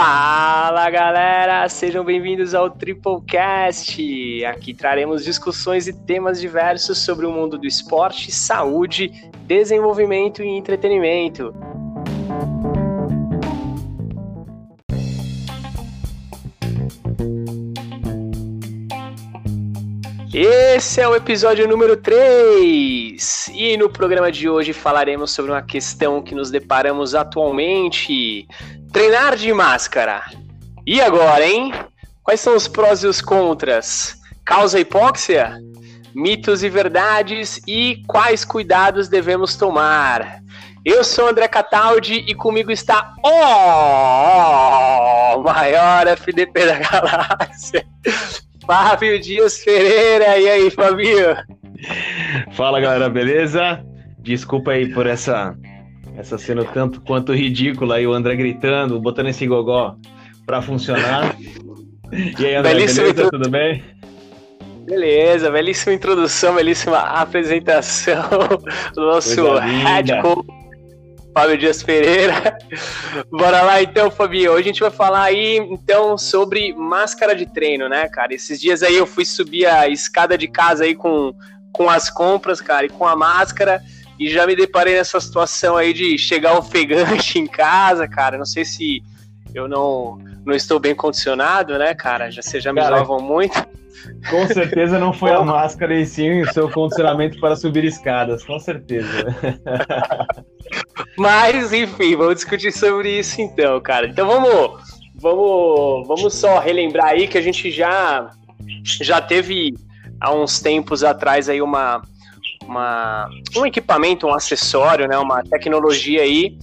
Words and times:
Fala 0.00 0.88
galera, 0.90 1.68
sejam 1.68 2.04
bem-vindos 2.04 2.54
ao 2.54 2.70
Triplecast. 2.70 4.44
Aqui 4.44 4.72
traremos 4.72 5.24
discussões 5.24 5.88
e 5.88 5.92
temas 5.92 6.40
diversos 6.40 6.98
sobre 6.98 7.26
o 7.26 7.32
mundo 7.32 7.58
do 7.58 7.66
esporte, 7.66 8.30
saúde, 8.30 9.28
desenvolvimento 9.44 10.40
e 10.40 10.46
entretenimento. 10.46 11.52
Esse 20.78 21.00
é 21.00 21.08
o 21.08 21.16
episódio 21.16 21.66
número 21.66 21.96
3 21.96 23.50
e 23.52 23.76
no 23.76 23.90
programa 23.90 24.30
de 24.30 24.48
hoje 24.48 24.72
falaremos 24.72 25.32
sobre 25.32 25.50
uma 25.50 25.60
questão 25.60 26.22
que 26.22 26.36
nos 26.36 26.52
deparamos 26.52 27.16
atualmente: 27.16 28.46
treinar 28.92 29.34
de 29.34 29.52
máscara. 29.52 30.22
E 30.86 31.00
agora, 31.00 31.44
hein? 31.44 31.72
Quais 32.22 32.40
são 32.40 32.54
os 32.54 32.68
prós 32.68 33.02
e 33.02 33.08
os 33.08 33.20
contras? 33.20 34.18
Causa 34.44 34.78
hipóxia? 34.78 35.58
Mitos 36.14 36.62
e 36.62 36.68
verdades 36.68 37.60
e 37.66 38.04
quais 38.06 38.44
cuidados 38.44 39.08
devemos 39.08 39.56
tomar? 39.56 40.38
Eu 40.84 41.02
sou 41.02 41.26
André 41.28 41.48
Cataldi 41.48 42.24
e 42.28 42.36
comigo 42.36 42.70
está 42.70 43.14
o 45.34 45.42
maior 45.42 46.06
FDP 46.06 46.66
da 46.66 46.78
galáxia, 46.88 47.84
Fábio 48.68 49.18
Dias 49.18 49.64
Pereira. 49.64 50.38
E 50.38 50.46
aí, 50.46 50.70
Fabio? 50.70 51.34
Fala, 52.52 52.78
galera, 52.78 53.08
beleza? 53.08 53.82
Desculpa 54.18 54.72
aí 54.72 54.92
por 54.92 55.06
essa 55.06 55.56
essa 56.18 56.36
cena 56.36 56.64
tanto 56.64 57.00
quanto 57.00 57.32
ridícula 57.32 57.94
aí, 57.94 58.06
o 58.06 58.12
André 58.12 58.36
gritando, 58.36 59.00
botando 59.00 59.28
esse 59.28 59.46
gogó 59.46 59.96
pra 60.44 60.60
funcionar. 60.60 61.34
E 62.12 62.44
aí, 62.44 62.56
André, 62.56 62.74
belíssima 62.74 63.06
beleza? 63.06 63.30
Tudo 63.30 63.48
bem? 63.48 63.82
Beleza, 64.84 65.50
belíssima 65.50 65.94
introdução, 65.94 66.54
belíssima 66.54 66.98
apresentação 66.98 68.22
do 68.94 69.02
nosso 69.02 69.58
head 69.58 70.12
Fábio 71.38 71.56
Dias 71.56 71.84
Pereira. 71.84 72.58
Bora 73.30 73.62
lá 73.62 73.80
então, 73.80 74.10
Fabio. 74.10 74.50
Hoje 74.50 74.62
a 74.62 74.72
gente 74.72 74.80
vai 74.80 74.90
falar 74.90 75.22
aí 75.22 75.58
então 75.70 76.18
sobre 76.18 76.74
máscara 76.74 77.32
de 77.32 77.46
treino, 77.46 77.88
né, 77.88 78.08
cara? 78.08 78.34
Esses 78.34 78.60
dias 78.60 78.82
aí 78.82 78.96
eu 78.96 79.06
fui 79.06 79.24
subir 79.24 79.64
a 79.64 79.88
escada 79.88 80.36
de 80.36 80.48
casa 80.48 80.82
aí 80.82 80.96
com, 80.96 81.32
com 81.70 81.88
as 81.88 82.10
compras, 82.10 82.60
cara, 82.60 82.86
e 82.86 82.88
com 82.88 83.06
a 83.06 83.14
máscara. 83.14 83.80
E 84.18 84.28
já 84.28 84.48
me 84.48 84.56
deparei 84.56 84.96
nessa 84.96 85.20
situação 85.20 85.76
aí 85.76 85.92
de 85.92 86.18
chegar 86.18 86.58
ofegante 86.58 87.38
em 87.38 87.46
casa, 87.46 88.08
cara. 88.08 88.36
Não 88.36 88.44
sei 88.44 88.64
se 88.64 89.00
eu 89.54 89.68
não, 89.68 90.18
não 90.44 90.56
estou 90.56 90.80
bem 90.80 90.92
condicionado, 90.92 91.78
né, 91.78 91.94
cara? 91.94 92.32
Já, 92.32 92.42
vocês 92.42 92.64
já 92.64 92.72
me 92.72 92.80
cara, 92.80 93.04
muito. 93.04 93.64
Com 94.30 94.46
certeza 94.46 94.98
não 94.98 95.12
foi 95.12 95.32
a 95.32 95.42
máscara 95.42 95.94
e 95.94 96.06
sim 96.06 96.42
o 96.42 96.52
seu 96.52 96.70
condicionamento 96.70 97.38
para 97.40 97.56
subir 97.56 97.84
escadas, 97.84 98.44
com 98.44 98.58
certeza. 98.58 99.08
Mas, 101.16 101.72
enfim, 101.72 102.16
vamos 102.16 102.36
discutir 102.36 102.72
sobre 102.72 103.18
isso 103.18 103.40
então, 103.40 103.80
cara. 103.80 104.06
Então 104.06 104.26
vamos, 104.26 104.82
vamos, 105.14 106.06
vamos 106.06 106.34
só 106.34 106.58
relembrar 106.58 107.08
aí 107.08 107.26
que 107.26 107.38
a 107.38 107.42
gente 107.42 107.70
já, 107.70 108.30
já 109.00 109.20
teve 109.20 109.74
há 110.20 110.32
uns 110.32 110.60
tempos 110.60 111.04
atrás 111.04 111.48
aí 111.48 111.62
uma, 111.62 112.02
uma, 112.64 113.28
um 113.56 113.66
equipamento, 113.66 114.26
um 114.26 114.34
acessório, 114.34 115.08
né, 115.08 115.16
uma 115.18 115.42
tecnologia 115.42 116.22
aí 116.22 116.58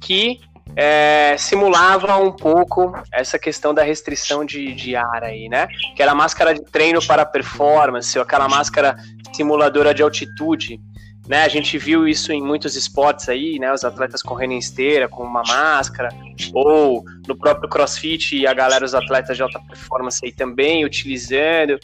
que 0.00 0.40
é, 0.76 1.36
simulava 1.38 2.16
um 2.16 2.32
pouco 2.32 2.92
essa 3.12 3.38
questão 3.38 3.74
da 3.74 3.82
restrição 3.82 4.44
de, 4.44 4.72
de 4.74 4.96
ar 4.96 5.24
aí, 5.24 5.48
né? 5.48 5.68
Que 5.94 6.02
era 6.02 6.14
máscara 6.14 6.54
de 6.54 6.62
treino 6.64 7.04
para 7.04 7.26
performance, 7.26 8.16
ou 8.16 8.22
aquela 8.22 8.48
máscara 8.48 8.96
simuladora 9.32 9.94
de 9.94 10.02
altitude. 10.02 10.80
Né, 11.28 11.44
a 11.44 11.48
gente 11.48 11.78
viu 11.78 12.08
isso 12.08 12.32
em 12.32 12.42
muitos 12.42 12.74
esportes 12.74 13.28
aí, 13.28 13.56
né? 13.58 13.72
Os 13.72 13.84
atletas 13.84 14.20
correndo 14.20 14.52
em 14.52 14.58
esteira 14.58 15.08
com 15.08 15.22
uma 15.22 15.42
máscara, 15.46 16.08
ou 16.52 17.04
no 17.28 17.36
próprio 17.36 17.68
CrossFit 17.68 18.44
a 18.46 18.52
galera, 18.52 18.84
os 18.84 18.96
atletas 18.96 19.36
de 19.36 19.42
alta 19.42 19.60
performance 19.60 20.18
aí 20.24 20.32
também 20.32 20.84
utilizando. 20.84 21.78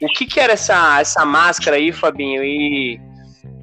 O 0.00 0.08
que, 0.08 0.26
que 0.26 0.38
era 0.38 0.52
essa, 0.52 1.00
essa 1.00 1.24
máscara 1.24 1.76
aí, 1.76 1.90
Fabinho? 1.90 2.44
E 2.44 3.00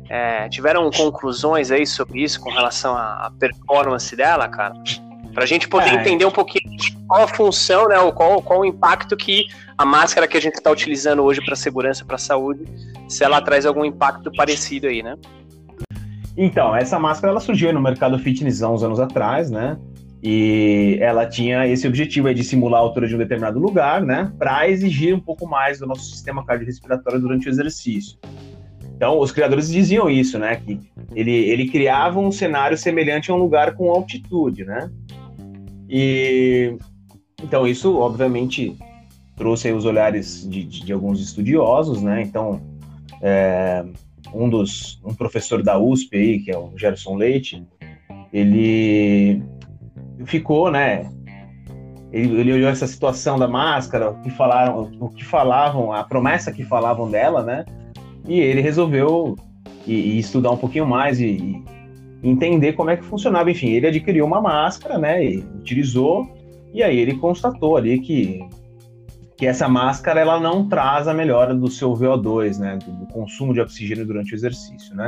é, 0.09 0.49
tiveram 0.49 0.89
conclusões 0.89 1.69
aí 1.69 1.85
sobre 1.85 2.23
isso 2.23 2.41
com 2.41 2.49
relação 2.49 2.97
à 2.97 3.31
performance 3.39 4.15
dela, 4.15 4.47
cara? 4.47 4.73
Pra 5.33 5.45
gente 5.45 5.67
poder 5.67 5.89
é. 5.89 5.93
entender 5.95 6.25
um 6.25 6.31
pouquinho 6.31 6.63
qual 7.07 7.23
a 7.23 7.27
função, 7.27 7.87
né? 7.87 7.95
Qual, 8.11 8.41
qual 8.41 8.61
o 8.61 8.65
impacto 8.65 9.15
que 9.15 9.45
a 9.77 9.85
máscara 9.85 10.27
que 10.27 10.35
a 10.35 10.41
gente 10.41 10.55
está 10.55 10.71
utilizando 10.71 11.23
hoje 11.23 11.43
para 11.45 11.55
segurança, 11.55 12.03
para 12.03 12.17
saúde, 12.17 12.65
se 13.07 13.23
ela 13.23 13.41
traz 13.41 13.65
algum 13.65 13.85
impacto 13.85 14.31
parecido 14.31 14.87
aí, 14.87 15.03
né? 15.03 15.15
Então, 16.35 16.75
essa 16.75 16.97
máscara 16.97 17.31
ela 17.31 17.39
surgiu 17.39 17.71
no 17.71 17.81
mercado 17.81 18.17
fitness 18.17 18.63
há 18.63 18.69
uns 18.69 18.83
anos 18.83 18.99
atrás, 18.99 19.51
né? 19.51 19.77
E 20.21 20.97
ela 20.99 21.25
tinha 21.25 21.67
esse 21.67 21.87
objetivo 21.87 22.33
de 22.33 22.43
simular 22.43 22.81
a 22.81 22.83
altura 22.83 23.07
de 23.07 23.15
um 23.15 23.17
determinado 23.17 23.59
lugar, 23.59 24.01
né? 24.01 24.31
Para 24.37 24.67
exigir 24.69 25.15
um 25.15 25.19
pouco 25.19 25.47
mais 25.47 25.79
do 25.79 25.87
nosso 25.87 26.03
sistema 26.03 26.45
cardiorrespiratório 26.45 27.19
durante 27.19 27.47
o 27.47 27.49
exercício. 27.49 28.17
Então, 28.99 29.17
os 29.17 29.31
criadores 29.31 29.71
diziam 29.71 30.09
isso, 30.09 30.37
né? 30.37 30.57
Que 30.57 30.77
ele, 31.15 31.31
ele 31.31 31.69
criava 31.69 32.19
um 32.19 32.33
cenário 32.33 32.77
semelhante 32.77 33.31
a 33.31 33.33
um 33.33 33.37
lugar 33.37 33.73
com 33.75 33.89
altitude, 33.89 34.65
né? 34.65 34.91
E 35.89 36.75
então 37.41 37.65
isso, 37.65 37.97
obviamente, 37.97 38.75
trouxe 39.38 39.71
os 39.71 39.85
olhares 39.85 40.45
de, 40.49 40.65
de, 40.65 40.83
de, 40.83 40.91
alguns 40.91 41.21
estudiosos, 41.21 42.01
né? 42.01 42.21
Então, 42.21 42.59
é, 43.21 43.85
um 44.33 44.49
dos 44.49 45.01
um 45.05 45.15
professor 45.15 45.63
da 45.63 45.79
USP 45.79 46.17
aí, 46.17 46.39
que 46.39 46.51
é 46.51 46.57
o 46.57 46.77
Gerson 46.77 47.15
Leite, 47.15 47.65
ele 48.33 49.41
ficou, 50.25 50.69
né? 50.69 51.09
Ele, 52.11 52.38
ele 52.38 52.51
olhou 52.51 52.69
essa 52.69 52.85
situação 52.85 53.39
da 53.39 53.47
máscara, 53.47 54.09
o 54.09 54.21
que 54.21 54.29
falaram, 54.29 54.91
o 54.99 55.07
que 55.07 55.23
falavam, 55.23 55.93
a 55.93 56.03
promessa 56.03 56.51
que 56.51 56.65
falavam 56.65 57.09
dela, 57.09 57.41
né? 57.41 57.63
E 58.29 58.40
ele 58.40 58.62
resolveu 58.62 59.35
e, 59.88 59.94
e 59.94 60.19
estudar 60.19 60.51
um 60.51 60.57
pouquinho 60.57 60.85
mais 60.85 61.19
e, 61.19 61.25
e, 61.25 61.63
entender 62.23 62.73
como 62.73 62.91
é 62.91 62.95
que 62.95 63.03
funcionava. 63.03 63.50
Enfim, 63.50 63.69
ele 63.69 63.88
adquiriu 63.88 64.23
uma 64.23 64.40
máscara, 64.40 65.00
né? 65.00 65.25
E 65.25 65.40
utilizou, 65.40 66.29
e 66.72 66.84
aí 66.84 67.00
ele 67.00 67.16
constatou 67.16 67.75
ali 67.75 68.00
que, 68.00 68.39
que 69.35 69.47
essa 69.47 69.68
máscara 69.68 70.19
ela 70.19 70.39
não 70.39 70.69
traz 70.69 71.07
a 71.07 71.13
melhora 71.13 71.56
do 71.56 71.69
seu 71.69 71.91
VO2, 71.94 72.59
né? 72.59 72.78
Do, 72.78 72.91
do 72.91 73.07
consumo 73.07 73.51
de 73.51 73.62
oxigênio 73.62 74.06
durante 74.06 74.31
o 74.31 74.35
exercício, 74.35 74.95
né? 74.95 75.07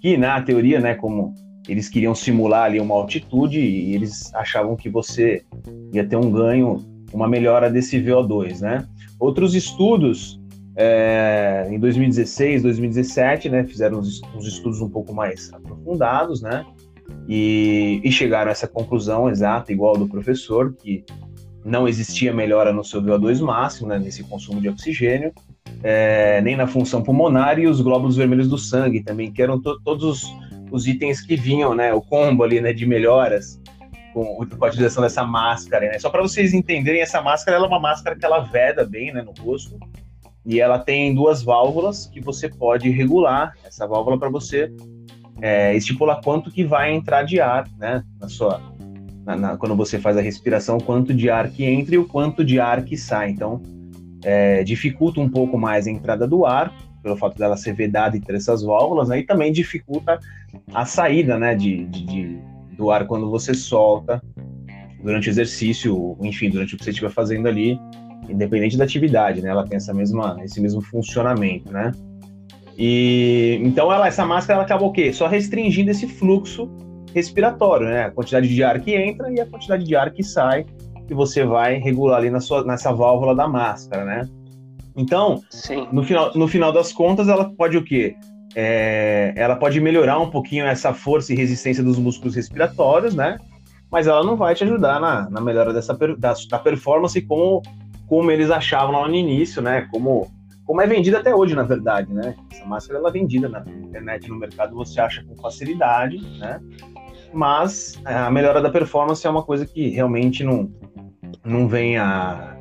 Que 0.00 0.16
na 0.16 0.40
teoria, 0.40 0.80
né, 0.80 0.94
como 0.94 1.34
eles 1.68 1.88
queriam 1.90 2.14
simular 2.14 2.64
ali 2.64 2.80
uma 2.80 2.94
altitude 2.94 3.60
e 3.60 3.94
eles 3.94 4.32
achavam 4.34 4.76
que 4.76 4.88
você 4.88 5.44
ia 5.92 6.06
ter 6.06 6.16
um 6.16 6.30
ganho, 6.30 6.78
uma 7.12 7.28
melhora 7.28 7.68
desse 7.68 7.98
VO2, 8.00 8.60
né? 8.60 8.86
Outros 9.18 9.54
estudos 9.54 10.40
é, 10.76 11.66
em 11.70 11.78
2016, 11.78 12.62
2017, 12.62 13.48
né, 13.48 13.64
fizeram 13.64 13.98
uns, 13.98 14.20
uns, 14.34 14.46
estudos 14.46 14.80
um 14.82 14.90
pouco 14.90 15.14
mais 15.14 15.50
aprofundados, 15.52 16.42
né, 16.42 16.66
e, 17.26 18.00
e, 18.04 18.12
chegaram 18.12 18.50
a 18.50 18.52
essa 18.52 18.68
conclusão 18.68 19.30
exata, 19.30 19.72
igual 19.72 19.96
do 19.96 20.06
professor, 20.06 20.74
que 20.74 21.04
não 21.64 21.88
existia 21.88 22.32
melhora 22.32 22.72
no 22.72 22.84
seu 22.84 23.02
VO2 23.02 23.40
máximo, 23.40 23.88
né, 23.88 23.98
nesse 23.98 24.22
consumo 24.22 24.60
de 24.60 24.68
oxigênio, 24.68 25.32
é, 25.82 26.40
nem 26.42 26.56
na 26.56 26.66
função 26.66 27.02
pulmonar 27.02 27.58
e 27.58 27.66
os 27.66 27.80
glóbulos 27.80 28.16
vermelhos 28.16 28.48
do 28.48 28.58
sangue 28.58 29.02
também, 29.02 29.32
que 29.32 29.42
eram 29.42 29.60
to 29.60 29.80
todos 29.82 30.04
os, 30.04 30.34
os, 30.70 30.86
itens 30.86 31.22
que 31.22 31.36
vinham, 31.36 31.74
né, 31.74 31.92
o 31.94 32.02
combo 32.02 32.44
ali, 32.44 32.60
né, 32.60 32.72
de 32.72 32.84
melhoras 32.84 33.58
com, 34.12 34.46
com 34.46 34.64
a 34.64 34.68
utilização 34.68 35.02
dessa 35.02 35.24
máscara, 35.24 35.88
né. 35.88 35.98
Só 35.98 36.10
para 36.10 36.22
vocês 36.22 36.52
entenderem, 36.52 37.00
essa 37.00 37.22
máscara 37.22 37.56
ela 37.56 37.66
é 37.66 37.68
uma 37.68 37.80
máscara 37.80 38.14
que 38.14 38.24
ela 38.24 38.40
veda 38.40 38.84
bem, 38.84 39.12
né, 39.12 39.22
no 39.22 39.32
rosto, 39.42 39.78
e 40.46 40.60
ela 40.60 40.78
tem 40.78 41.12
duas 41.12 41.42
válvulas 41.42 42.06
que 42.06 42.20
você 42.20 42.48
pode 42.48 42.88
regular 42.88 43.54
essa 43.64 43.86
válvula 43.86 44.16
para 44.16 44.28
você 44.28 44.72
é, 45.42 45.74
estipular 45.76 46.20
quanto 46.22 46.50
que 46.50 46.64
vai 46.64 46.94
entrar 46.94 47.24
de 47.24 47.40
ar, 47.40 47.68
né? 47.76 48.04
Na 48.20 48.28
sua, 48.28 48.62
na, 49.24 49.36
na, 49.36 49.56
quando 49.56 49.74
você 49.74 49.98
faz 49.98 50.16
a 50.16 50.20
respiração, 50.20 50.78
quanto 50.78 51.12
de 51.12 51.28
ar 51.28 51.50
que 51.50 51.64
entra 51.64 51.96
e 51.96 51.98
o 51.98 52.06
quanto 52.06 52.44
de 52.44 52.60
ar 52.60 52.84
que 52.84 52.96
sai. 52.96 53.30
Então, 53.30 53.60
é, 54.24 54.62
dificulta 54.62 55.20
um 55.20 55.28
pouco 55.28 55.58
mais 55.58 55.86
a 55.86 55.90
entrada 55.90 56.26
do 56.26 56.46
ar, 56.46 56.72
pelo 57.02 57.16
fato 57.16 57.36
dela 57.36 57.56
ser 57.56 57.74
vedada 57.74 58.16
entre 58.16 58.36
essas 58.36 58.62
válvulas, 58.62 59.08
né? 59.08 59.18
E 59.18 59.22
também 59.24 59.52
dificulta 59.52 60.18
a 60.72 60.86
saída, 60.86 61.36
né? 61.38 61.54
De, 61.54 61.86
de, 61.86 62.06
de 62.06 62.38
do 62.76 62.90
ar 62.90 63.06
quando 63.06 63.28
você 63.30 63.52
solta 63.52 64.22
durante 65.02 65.28
o 65.28 65.30
exercício, 65.30 66.16
enfim, 66.20 66.50
durante 66.50 66.74
o 66.74 66.78
que 66.78 66.84
você 66.84 66.90
estiver 66.90 67.10
fazendo 67.10 67.48
ali, 67.48 67.78
independente 68.28 68.76
da 68.76 68.84
atividade, 68.84 69.42
né? 69.42 69.50
Ela 69.50 69.66
tem 69.66 69.76
essa 69.76 69.94
mesma, 69.94 70.36
esse 70.42 70.60
mesmo 70.60 70.80
funcionamento, 70.80 71.72
né? 71.72 71.92
E 72.78 73.58
então 73.62 73.92
ela, 73.92 74.06
essa 74.06 74.24
máscara 74.24 74.58
ela 74.58 74.64
acaba 74.64 74.84
o 74.84 74.92
quê? 74.92 75.12
Só 75.12 75.26
restringindo 75.26 75.90
esse 75.90 76.06
fluxo 76.06 76.70
respiratório, 77.14 77.86
né? 77.86 78.04
A 78.04 78.10
quantidade 78.10 78.48
de 78.48 78.62
ar 78.62 78.80
que 78.80 78.94
entra 78.94 79.32
e 79.32 79.40
a 79.40 79.46
quantidade 79.46 79.84
de 79.84 79.96
ar 79.96 80.12
que 80.12 80.22
sai 80.22 80.66
que 81.06 81.14
você 81.14 81.44
vai 81.44 81.78
regular 81.78 82.18
ali 82.18 82.30
na 82.30 82.40
sua, 82.40 82.64
nessa 82.64 82.92
válvula 82.92 83.34
da 83.34 83.48
máscara, 83.48 84.04
né? 84.04 84.28
Então, 84.96 85.42
no 85.92 86.02
final, 86.02 86.32
no 86.34 86.48
final 86.48 86.72
das 86.72 86.92
contas, 86.92 87.28
ela 87.28 87.50
pode 87.50 87.76
o 87.76 87.84
quê? 87.84 88.16
É, 88.54 89.34
ela 89.36 89.54
pode 89.54 89.78
melhorar 89.80 90.18
um 90.18 90.30
pouquinho 90.30 90.64
essa 90.64 90.94
força 90.94 91.32
e 91.32 91.36
resistência 91.36 91.84
dos 91.84 91.98
músculos 91.98 92.34
respiratórios, 92.34 93.14
né? 93.14 93.38
Mas 93.90 94.06
ela 94.06 94.24
não 94.24 94.36
vai 94.36 94.54
te 94.54 94.64
ajudar 94.64 94.98
na, 94.98 95.28
na 95.28 95.40
melhora 95.40 95.72
dessa 95.72 95.94
da, 95.94 96.34
da 96.50 96.58
performance 96.58 97.20
como, 97.22 97.62
como 98.06 98.30
eles 98.30 98.50
achavam 98.50 98.92
lá 98.92 99.08
no 99.08 99.14
início, 99.14 99.60
né? 99.60 99.88
Como, 99.90 100.30
como 100.64 100.80
é 100.80 100.86
vendida 100.86 101.18
até 101.18 101.34
hoje, 101.34 101.54
na 101.54 101.62
verdade, 101.62 102.12
né? 102.12 102.34
Essa 102.50 102.64
máscara 102.64 102.98
ela 102.98 103.08
é 103.08 103.12
vendida 103.12 103.48
na 103.48 103.60
internet, 103.60 104.28
no 104.28 104.38
mercado, 104.38 104.74
você 104.74 105.00
acha 105.00 105.24
com 105.24 105.36
facilidade, 105.36 106.18
né? 106.38 106.60
Mas 107.32 108.00
a 108.04 108.30
melhora 108.30 108.62
da 108.62 108.70
performance 108.70 109.26
é 109.26 109.30
uma 109.30 109.42
coisa 109.42 109.66
que 109.66 109.88
realmente 109.90 110.44
não, 110.44 110.70
não 111.44 111.68
vem 111.68 111.96
a. 111.98 112.56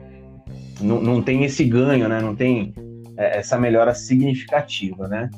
Não, 0.81 1.01
não 1.01 1.21
tem 1.21 1.43
esse 1.43 1.63
ganho, 1.63 2.09
né? 2.09 2.19
Não 2.19 2.35
tem 2.35 2.73
é, 3.17 3.39
essa 3.39 3.57
melhora 3.57 3.93
significativa, 3.93 5.07
né? 5.07 5.29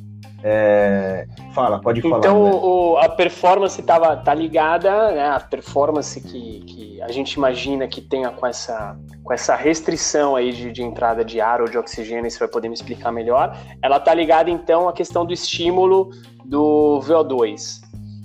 É... 0.43 1.25
Fala, 1.53 1.79
pode 1.79 2.01
falar. 2.01 2.19
Então 2.19 2.43
né? 2.43 2.51
o, 2.53 2.97
a 2.97 3.09
performance 3.09 3.81
tava, 3.81 4.15
tá 4.17 4.33
ligada, 4.33 5.11
né? 5.11 5.29
A 5.29 5.39
performance 5.39 6.21
que, 6.21 6.59
que 6.61 7.01
a 7.01 7.11
gente 7.11 7.33
imagina 7.33 7.87
que 7.87 8.01
tenha 8.01 8.29
com 8.29 8.45
essa, 8.45 8.97
com 9.23 9.33
essa 9.33 9.55
restrição 9.55 10.35
aí 10.35 10.51
de, 10.51 10.71
de 10.71 10.83
entrada 10.83 11.25
de 11.25 11.41
ar 11.41 11.61
ou 11.61 11.67
de 11.67 11.77
oxigênio, 11.77 12.29
você 12.29 12.39
vai 12.39 12.47
poder 12.47 12.67
me 12.67 12.75
explicar 12.75 13.11
melhor. 13.11 13.57
Ela 13.81 13.99
tá 13.99 14.13
ligada 14.13 14.49
então 14.49 14.87
à 14.87 14.93
questão 14.93 15.25
do 15.25 15.33
estímulo 15.33 16.11
do 16.45 16.99
VO2. 17.03 17.81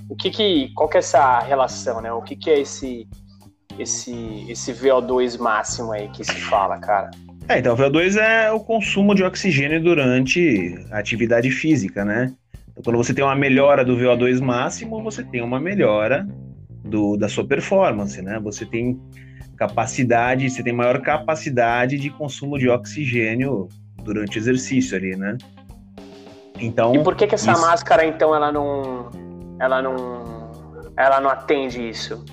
O 0.08 0.14
que 0.14 0.30
que, 0.30 0.72
qual 0.74 0.88
que 0.88 0.98
é 0.98 1.00
essa 1.00 1.38
relação, 1.38 2.02
né? 2.02 2.12
O 2.12 2.20
que 2.20 2.36
que 2.36 2.50
é 2.50 2.60
esse, 2.60 3.08
esse, 3.78 4.46
esse 4.50 4.72
VO2 4.72 5.38
máximo 5.38 5.92
aí 5.92 6.08
que 6.08 6.22
se 6.22 6.38
fala, 6.42 6.78
cara? 6.78 7.10
É, 7.52 7.58
então, 7.58 7.74
o 7.74 7.76
VO2 7.76 8.16
é 8.16 8.50
o 8.50 8.58
consumo 8.58 9.14
de 9.14 9.22
oxigênio 9.22 9.82
durante 9.82 10.74
a 10.90 10.98
atividade 10.98 11.50
física, 11.50 12.02
né? 12.02 12.32
Então, 12.70 12.82
quando 12.82 12.96
você 12.96 13.12
tem 13.12 13.22
uma 13.22 13.36
melhora 13.36 13.84
do 13.84 13.94
VO2 13.94 14.40
máximo, 14.40 15.02
você 15.02 15.22
tem 15.22 15.42
uma 15.42 15.60
melhora 15.60 16.26
do, 16.82 17.14
da 17.14 17.28
sua 17.28 17.46
performance, 17.46 18.22
né? 18.22 18.40
Você 18.42 18.64
tem 18.64 18.98
capacidade, 19.54 20.48
você 20.48 20.62
tem 20.62 20.72
maior 20.72 21.02
capacidade 21.02 21.98
de 21.98 22.08
consumo 22.08 22.58
de 22.58 22.70
oxigênio 22.70 23.68
durante 24.02 24.38
o 24.38 24.40
exercício 24.40 24.96
ali, 24.96 25.14
né? 25.14 25.36
Então, 26.58 26.94
e 26.94 27.04
por 27.04 27.14
que 27.14 27.26
que 27.26 27.34
essa 27.34 27.52
isso... 27.52 27.60
máscara 27.60 28.06
então 28.06 28.34
ela 28.34 28.50
não 28.50 29.10
ela 29.60 29.82
não 29.82 30.50
ela 30.96 31.20
não 31.20 31.28
atende 31.28 31.86
isso? 31.86 32.24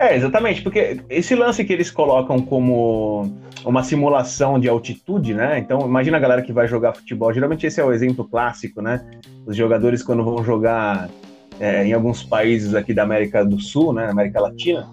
É, 0.00 0.16
exatamente, 0.16 0.62
porque 0.62 0.98
esse 1.10 1.34
lance 1.34 1.62
que 1.62 1.74
eles 1.74 1.90
colocam 1.90 2.40
como 2.40 3.30
uma 3.66 3.82
simulação 3.82 4.58
de 4.58 4.66
altitude, 4.66 5.34
né? 5.34 5.58
Então, 5.58 5.82
imagina 5.82 6.16
a 6.16 6.20
galera 6.20 6.40
que 6.40 6.54
vai 6.54 6.66
jogar 6.66 6.94
futebol. 6.94 7.30
Geralmente 7.34 7.66
esse 7.66 7.82
é 7.82 7.84
o 7.84 7.92
exemplo 7.92 8.24
clássico, 8.24 8.80
né? 8.80 9.06
Os 9.44 9.54
jogadores 9.54 10.02
quando 10.02 10.24
vão 10.24 10.42
jogar 10.42 11.10
é, 11.60 11.84
em 11.84 11.92
alguns 11.92 12.22
países 12.22 12.74
aqui 12.74 12.94
da 12.94 13.02
América 13.02 13.44
do 13.44 13.60
Sul, 13.60 13.92
né? 13.92 14.08
América 14.08 14.40
Latina, 14.40 14.90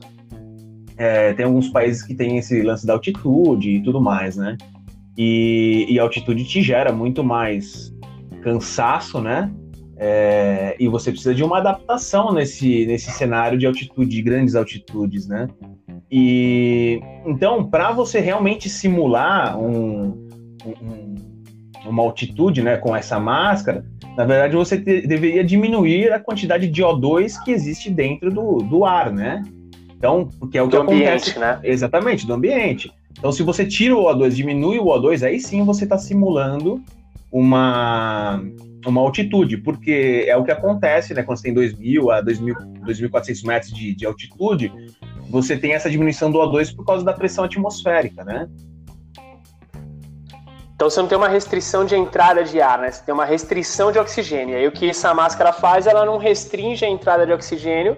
é, 0.98 1.31
tem 1.31 1.45
alguns 1.45 1.69
países 1.69 2.04
que 2.04 2.13
tem 2.13 2.38
esse 2.38 2.62
lance 2.62 2.86
da 2.86 2.92
altitude 2.92 3.69
e 3.77 3.81
tudo 3.81 4.01
mais, 4.01 4.36
né? 4.36 4.57
E, 5.18 5.86
e 5.88 5.98
a 5.98 6.04
altitude 6.04 6.44
te 6.44 6.62
gera 6.62 6.92
muito 6.92 7.24
mais 7.24 7.95
cansaço, 8.42 9.21
né? 9.21 9.50
É, 10.00 10.76
e 10.80 10.88
você 10.88 11.12
precisa 11.12 11.34
de 11.34 11.44
uma 11.44 11.58
adaptação 11.58 12.32
nesse, 12.32 12.86
nesse 12.86 13.10
cenário 13.12 13.58
de 13.58 13.66
altitude, 13.66 14.10
de 14.10 14.22
grandes 14.22 14.54
altitudes, 14.54 15.28
né? 15.28 15.48
E 16.12 17.02
então, 17.26 17.68
para 17.68 17.92
você 17.92 18.20
realmente 18.20 18.70
simular 18.70 19.60
um, 19.60 20.30
um, 20.66 21.16
uma 21.86 22.04
altitude, 22.04 22.62
né, 22.62 22.78
com 22.78 22.96
essa 22.96 23.20
máscara, 23.20 23.84
na 24.16 24.24
verdade 24.24 24.56
você 24.56 24.78
te, 24.78 25.06
deveria 25.08 25.44
diminuir 25.44 26.14
a 26.14 26.20
quantidade 26.20 26.68
de 26.68 26.84
O2 26.84 27.44
que 27.44 27.52
existe 27.52 27.90
dentro 27.90 28.32
do, 28.32 28.58
do 28.58 28.86
ar, 28.86 29.12
né? 29.12 29.44
Então, 29.98 30.30
porque 30.40 30.60
é 30.60 30.62
o 30.62 30.68
que 30.68 30.76
do 30.76 30.84
acontece, 30.84 31.32
ambiente, 31.32 31.40
né? 31.40 31.60
Exatamente, 31.64 32.28
do 32.28 32.34
ambiente. 32.34 32.92
Então, 33.18 33.32
se 33.32 33.42
você 33.42 33.66
tira 33.66 33.96
o 33.96 34.04
O2, 34.04 34.30
diminui 34.30 34.78
o 34.78 34.86
O2, 34.86 35.26
aí 35.26 35.40
sim 35.40 35.66
você 35.66 35.86
está 35.86 35.98
simulando 35.98 36.80
uma 37.32 38.44
uma 38.89 39.01
altitude, 39.01 39.57
porque 39.57 40.25
é 40.28 40.36
o 40.38 40.44
que 40.44 40.51
acontece, 40.51 41.13
né? 41.13 41.24
Quando 41.24 41.38
você 41.38 41.44
tem 41.44 41.54
2.000 41.54 42.12
a 42.12 42.24
2.400 42.24 43.45
metros 43.45 43.74
de, 43.74 43.95
de 43.95 44.06
altitude, 44.06 44.72
você 45.30 45.57
tem 45.57 45.74
essa 45.74 45.89
diminuição 45.89 46.31
do 46.31 46.39
O2 46.39 46.75
por 46.75 46.86
causa 46.86 47.04
da 47.04 47.13
pressão 47.13 47.44
atmosférica, 47.44 48.24
né? 48.24 48.48
Então 50.75 50.89
você 50.89 51.01
não 51.01 51.07
tem 51.07 51.18
uma 51.18 51.28
restrição 51.28 51.84
de 51.86 51.95
entrada 51.95 52.44
de 52.44 52.62
ar, 52.62 52.80
né? 52.80 52.92
Você 52.92 53.04
tem 53.04 53.13
uma 53.13 53.25
restrição 53.25 53.92
de 53.92 53.98
oxigênio. 53.98 54.54
E 54.54 54.57
aí 54.57 54.68
o 54.68 54.72
que 54.72 54.88
essa 54.88 55.12
máscara 55.13 55.51
faz, 55.51 55.88
ela 55.88 56.06
não 56.06 56.18
restringe 56.18 56.86
a 56.86 56.90
entrada 56.90 57.25
de 57.25 57.33
oxigênio, 57.33 57.98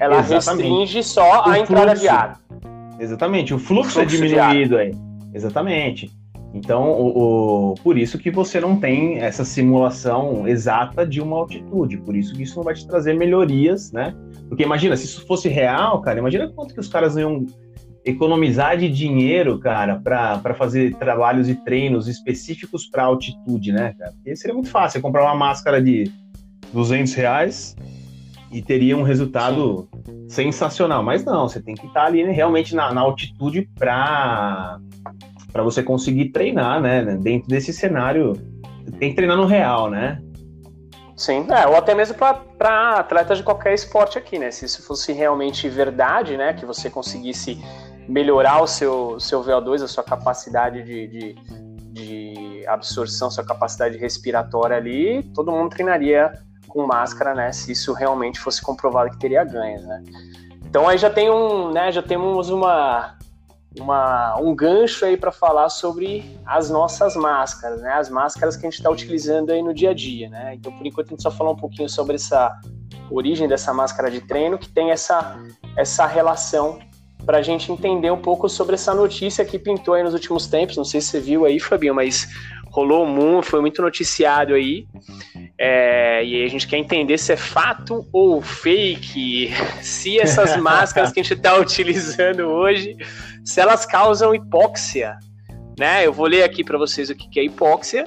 ela 0.00 0.20
Exatamente. 0.20 0.68
restringe 0.68 1.02
só 1.02 1.46
o 1.46 1.50
a 1.50 1.58
entrada 1.58 1.88
fluxo. 1.88 2.02
de 2.02 2.08
ar. 2.08 2.40
Exatamente, 2.98 3.52
o 3.52 3.58
fluxo, 3.58 3.98
o 3.98 4.02
é 4.02 4.06
fluxo 4.06 4.24
é 4.24 4.28
diminuído 4.28 4.78
aí. 4.78 4.92
Exatamente. 5.34 6.10
Então, 6.54 6.92
o, 6.92 7.72
o, 7.72 7.74
por 7.82 7.98
isso 7.98 8.16
que 8.16 8.30
você 8.30 8.60
não 8.60 8.76
tem 8.76 9.18
essa 9.18 9.44
simulação 9.44 10.46
exata 10.46 11.04
de 11.04 11.20
uma 11.20 11.36
altitude, 11.36 11.98
por 11.98 12.14
isso 12.14 12.32
que 12.32 12.44
isso 12.44 12.54
não 12.56 12.62
vai 12.62 12.74
te 12.74 12.86
trazer 12.86 13.12
melhorias, 13.14 13.90
né? 13.90 14.14
Porque 14.48 14.62
imagina, 14.62 14.96
se 14.96 15.04
isso 15.04 15.26
fosse 15.26 15.48
real, 15.48 16.00
cara, 16.00 16.20
imagina 16.20 16.48
quanto 16.48 16.72
que 16.72 16.78
os 16.78 16.88
caras 16.88 17.16
iam 17.16 17.44
economizar 18.04 18.76
de 18.76 18.88
dinheiro, 18.88 19.58
cara, 19.58 19.98
para 19.98 20.54
fazer 20.54 20.94
trabalhos 20.94 21.48
e 21.48 21.56
treinos 21.56 22.06
específicos 22.06 22.86
para 22.86 23.02
altitude, 23.02 23.72
né, 23.72 23.92
cara? 23.98 24.12
Porque 24.12 24.36
seria 24.36 24.54
muito 24.54 24.70
fácil, 24.70 25.02
comprar 25.02 25.24
uma 25.24 25.34
máscara 25.34 25.82
de 25.82 26.08
200 26.72 27.14
reais 27.14 27.74
e 28.52 28.62
teria 28.62 28.96
um 28.96 29.02
resultado 29.02 29.88
sensacional. 30.28 31.02
Mas 31.02 31.24
não, 31.24 31.48
você 31.48 31.60
tem 31.60 31.74
que 31.74 31.86
estar 31.86 32.04
ali 32.04 32.22
né, 32.22 32.30
realmente 32.30 32.76
na, 32.76 32.94
na 32.94 33.00
altitude 33.00 33.68
para 33.74 34.78
para 35.54 35.62
você 35.62 35.84
conseguir 35.84 36.30
treinar, 36.30 36.80
né? 36.80 37.04
Dentro 37.04 37.48
desse 37.48 37.72
cenário, 37.72 38.32
tem 38.98 39.10
que 39.10 39.14
treinar 39.14 39.36
no 39.36 39.46
real, 39.46 39.88
né? 39.88 40.20
Sim, 41.16 41.46
é, 41.48 41.64
ou 41.68 41.76
até 41.76 41.94
mesmo 41.94 42.16
para 42.16 42.98
atletas 42.98 43.38
de 43.38 43.44
qualquer 43.44 43.72
esporte 43.72 44.18
aqui, 44.18 44.36
né? 44.36 44.50
Se 44.50 44.64
isso 44.64 44.82
fosse 44.82 45.12
realmente 45.12 45.68
verdade, 45.68 46.36
né? 46.36 46.54
Que 46.54 46.66
você 46.66 46.90
conseguisse 46.90 47.56
melhorar 48.08 48.62
o 48.62 48.66
seu, 48.66 49.20
seu 49.20 49.44
VO2, 49.44 49.84
a 49.84 49.86
sua 49.86 50.02
capacidade 50.02 50.82
de, 50.82 51.06
de, 51.06 51.34
de 51.92 52.66
absorção, 52.66 53.30
sua 53.30 53.44
capacidade 53.44 53.96
respiratória 53.96 54.76
ali, 54.76 55.22
todo 55.36 55.52
mundo 55.52 55.70
treinaria 55.70 56.32
com 56.66 56.84
máscara, 56.84 57.32
né? 57.32 57.52
Se 57.52 57.70
isso 57.70 57.92
realmente 57.92 58.40
fosse 58.40 58.60
comprovado 58.60 59.08
que 59.08 59.20
teria 59.20 59.44
ganhos, 59.44 59.84
né? 59.84 60.02
Então 60.66 60.88
aí 60.88 60.98
já 60.98 61.10
tem 61.10 61.30
um, 61.30 61.70
né? 61.70 61.92
Já 61.92 62.02
temos 62.02 62.50
uma 62.50 63.16
uma, 63.78 64.36
um 64.40 64.54
gancho 64.54 65.04
aí 65.04 65.16
para 65.16 65.32
falar 65.32 65.68
sobre 65.68 66.38
as 66.46 66.70
nossas 66.70 67.16
máscaras, 67.16 67.80
né? 67.80 67.92
As 67.92 68.08
máscaras 68.08 68.56
que 68.56 68.66
a 68.66 68.70
gente 68.70 68.78
está 68.78 68.90
utilizando 68.90 69.50
aí 69.50 69.62
no 69.62 69.74
dia 69.74 69.90
a 69.90 69.94
dia, 69.94 70.28
né? 70.28 70.54
Então, 70.54 70.72
por 70.72 70.86
enquanto, 70.86 71.08
a 71.08 71.10
gente 71.10 71.22
só 71.22 71.30
falar 71.30 71.50
um 71.50 71.56
pouquinho 71.56 71.88
sobre 71.88 72.14
essa 72.14 72.56
origem 73.10 73.48
dessa 73.48 73.72
máscara 73.72 74.10
de 74.10 74.20
treino, 74.20 74.58
que 74.58 74.68
tem 74.68 74.90
essa, 74.90 75.36
essa 75.76 76.06
relação 76.06 76.78
para 77.24 77.38
a 77.38 77.42
gente 77.42 77.72
entender 77.72 78.10
um 78.10 78.20
pouco 78.20 78.48
sobre 78.48 78.74
essa 78.74 78.94
notícia 78.94 79.44
que 79.44 79.58
pintou 79.58 79.94
aí 79.94 80.02
nos 80.02 80.14
últimos 80.14 80.46
tempos. 80.46 80.76
Não 80.76 80.84
sei 80.84 81.00
se 81.00 81.08
você 81.08 81.20
viu 81.20 81.44
aí, 81.44 81.58
Fabinho, 81.58 81.94
mas 81.94 82.28
rolou 82.74 83.06
muito, 83.06 83.46
foi 83.46 83.60
muito 83.60 83.80
noticiado 83.80 84.52
aí. 84.52 84.84
É, 85.56 86.24
e 86.24 86.44
a 86.44 86.48
gente 86.48 86.66
quer 86.66 86.76
entender 86.76 87.16
se 87.18 87.32
é 87.32 87.36
fato 87.36 88.04
ou 88.12 88.42
fake, 88.42 89.52
se 89.80 90.18
essas 90.18 90.56
máscaras 90.60 91.12
que 91.12 91.20
a 91.20 91.22
gente 91.22 91.34
está 91.34 91.56
utilizando 91.56 92.40
hoje 92.40 92.96
se 93.44 93.60
elas 93.60 93.86
causam 93.86 94.34
hipóxia. 94.34 95.16
Né? 95.78 96.04
Eu 96.04 96.12
vou 96.12 96.26
ler 96.26 96.42
aqui 96.42 96.64
para 96.64 96.76
vocês 96.76 97.10
o 97.10 97.14
que 97.14 97.38
é 97.38 97.44
hipóxia, 97.44 98.04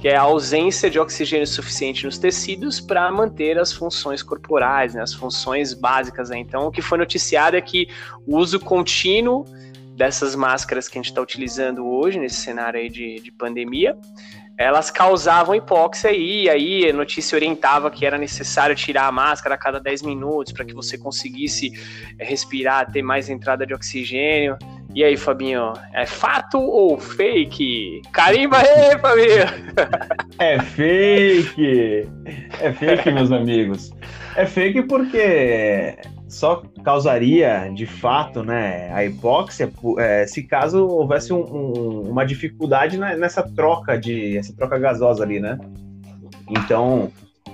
que 0.00 0.06
é 0.06 0.14
a 0.14 0.22
ausência 0.22 0.88
de 0.88 1.00
oxigênio 1.00 1.46
suficiente 1.46 2.04
nos 2.04 2.16
tecidos 2.16 2.80
para 2.80 3.10
manter 3.10 3.58
as 3.58 3.72
funções 3.72 4.22
corporais, 4.22 4.94
né? 4.94 5.02
as 5.02 5.12
funções 5.14 5.74
básicas. 5.74 6.28
Né? 6.28 6.38
Então, 6.38 6.66
o 6.66 6.70
que 6.70 6.82
foi 6.82 6.98
noticiado 6.98 7.56
é 7.56 7.60
que 7.60 7.88
o 8.26 8.36
uso 8.36 8.60
contínuo 8.60 9.44
dessas 9.94 10.34
máscaras 10.34 10.88
que 10.88 10.98
a 10.98 11.00
gente 11.00 11.10
está 11.10 11.20
utilizando 11.20 11.86
hoje, 11.86 12.18
nesse 12.18 12.36
cenário 12.36 12.80
aí 12.80 12.88
de, 12.88 13.20
de 13.20 13.30
pandemia, 13.30 13.96
elas 14.56 14.90
causavam 14.90 15.54
hipóxia 15.54 16.12
e 16.12 16.48
aí 16.48 16.88
a 16.88 16.92
notícia 16.92 17.34
orientava 17.34 17.90
que 17.90 18.06
era 18.06 18.16
necessário 18.16 18.74
tirar 18.76 19.06
a 19.06 19.12
máscara 19.12 19.56
a 19.56 19.58
cada 19.58 19.80
10 19.80 20.02
minutos 20.02 20.52
para 20.52 20.64
que 20.64 20.72
você 20.72 20.96
conseguisse 20.96 21.72
respirar, 22.18 22.90
ter 22.90 23.02
mais 23.02 23.28
entrada 23.28 23.66
de 23.66 23.74
oxigênio. 23.74 24.56
E 24.94 25.02
aí, 25.02 25.16
Fabinho, 25.16 25.72
é 25.92 26.06
fato 26.06 26.58
ou 26.58 26.98
fake? 27.00 28.02
Carimba 28.12 28.58
aí, 28.58 28.98
Fabinho! 29.00 29.44
É 30.38 30.60
fake! 30.60 32.08
É 32.60 32.72
fake, 32.72 33.10
meus 33.10 33.32
amigos. 33.32 33.92
É 34.36 34.46
fake 34.46 34.82
porque 34.82 35.96
só 36.34 36.62
causaria, 36.82 37.70
de 37.72 37.86
fato, 37.86 38.42
né, 38.42 38.92
a 38.92 39.04
hipóxia 39.04 39.72
é, 39.98 40.26
se 40.26 40.42
caso 40.42 40.86
houvesse 40.86 41.32
um, 41.32 41.40
um, 41.40 42.10
uma 42.10 42.24
dificuldade 42.24 42.98
nessa 42.98 43.42
troca 43.42 43.96
de 43.96 44.36
essa 44.36 44.54
troca 44.54 44.78
gasosa 44.78 45.22
ali, 45.22 45.38
né? 45.38 45.58
Então, 46.50 47.10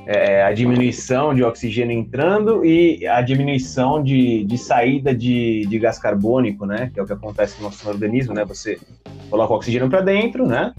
é, 0.06 0.42
a 0.42 0.52
diminuição 0.52 1.34
de 1.34 1.44
oxigênio 1.44 1.96
entrando 1.96 2.64
e 2.64 3.06
a 3.06 3.20
diminuição 3.20 4.02
de, 4.02 4.44
de 4.44 4.58
saída 4.58 5.14
de, 5.14 5.66
de 5.66 5.78
gás 5.78 5.98
carbônico, 5.98 6.64
né? 6.64 6.90
Que 6.92 6.98
é 6.98 7.02
o 7.02 7.06
que 7.06 7.12
acontece 7.12 7.58
no 7.58 7.64
nosso 7.64 7.86
organismo, 7.88 8.32
né? 8.32 8.44
Você 8.46 8.78
coloca 9.28 9.52
o 9.52 9.56
oxigênio 9.56 9.90
para 9.90 10.00
dentro, 10.00 10.46
né? 10.46 10.72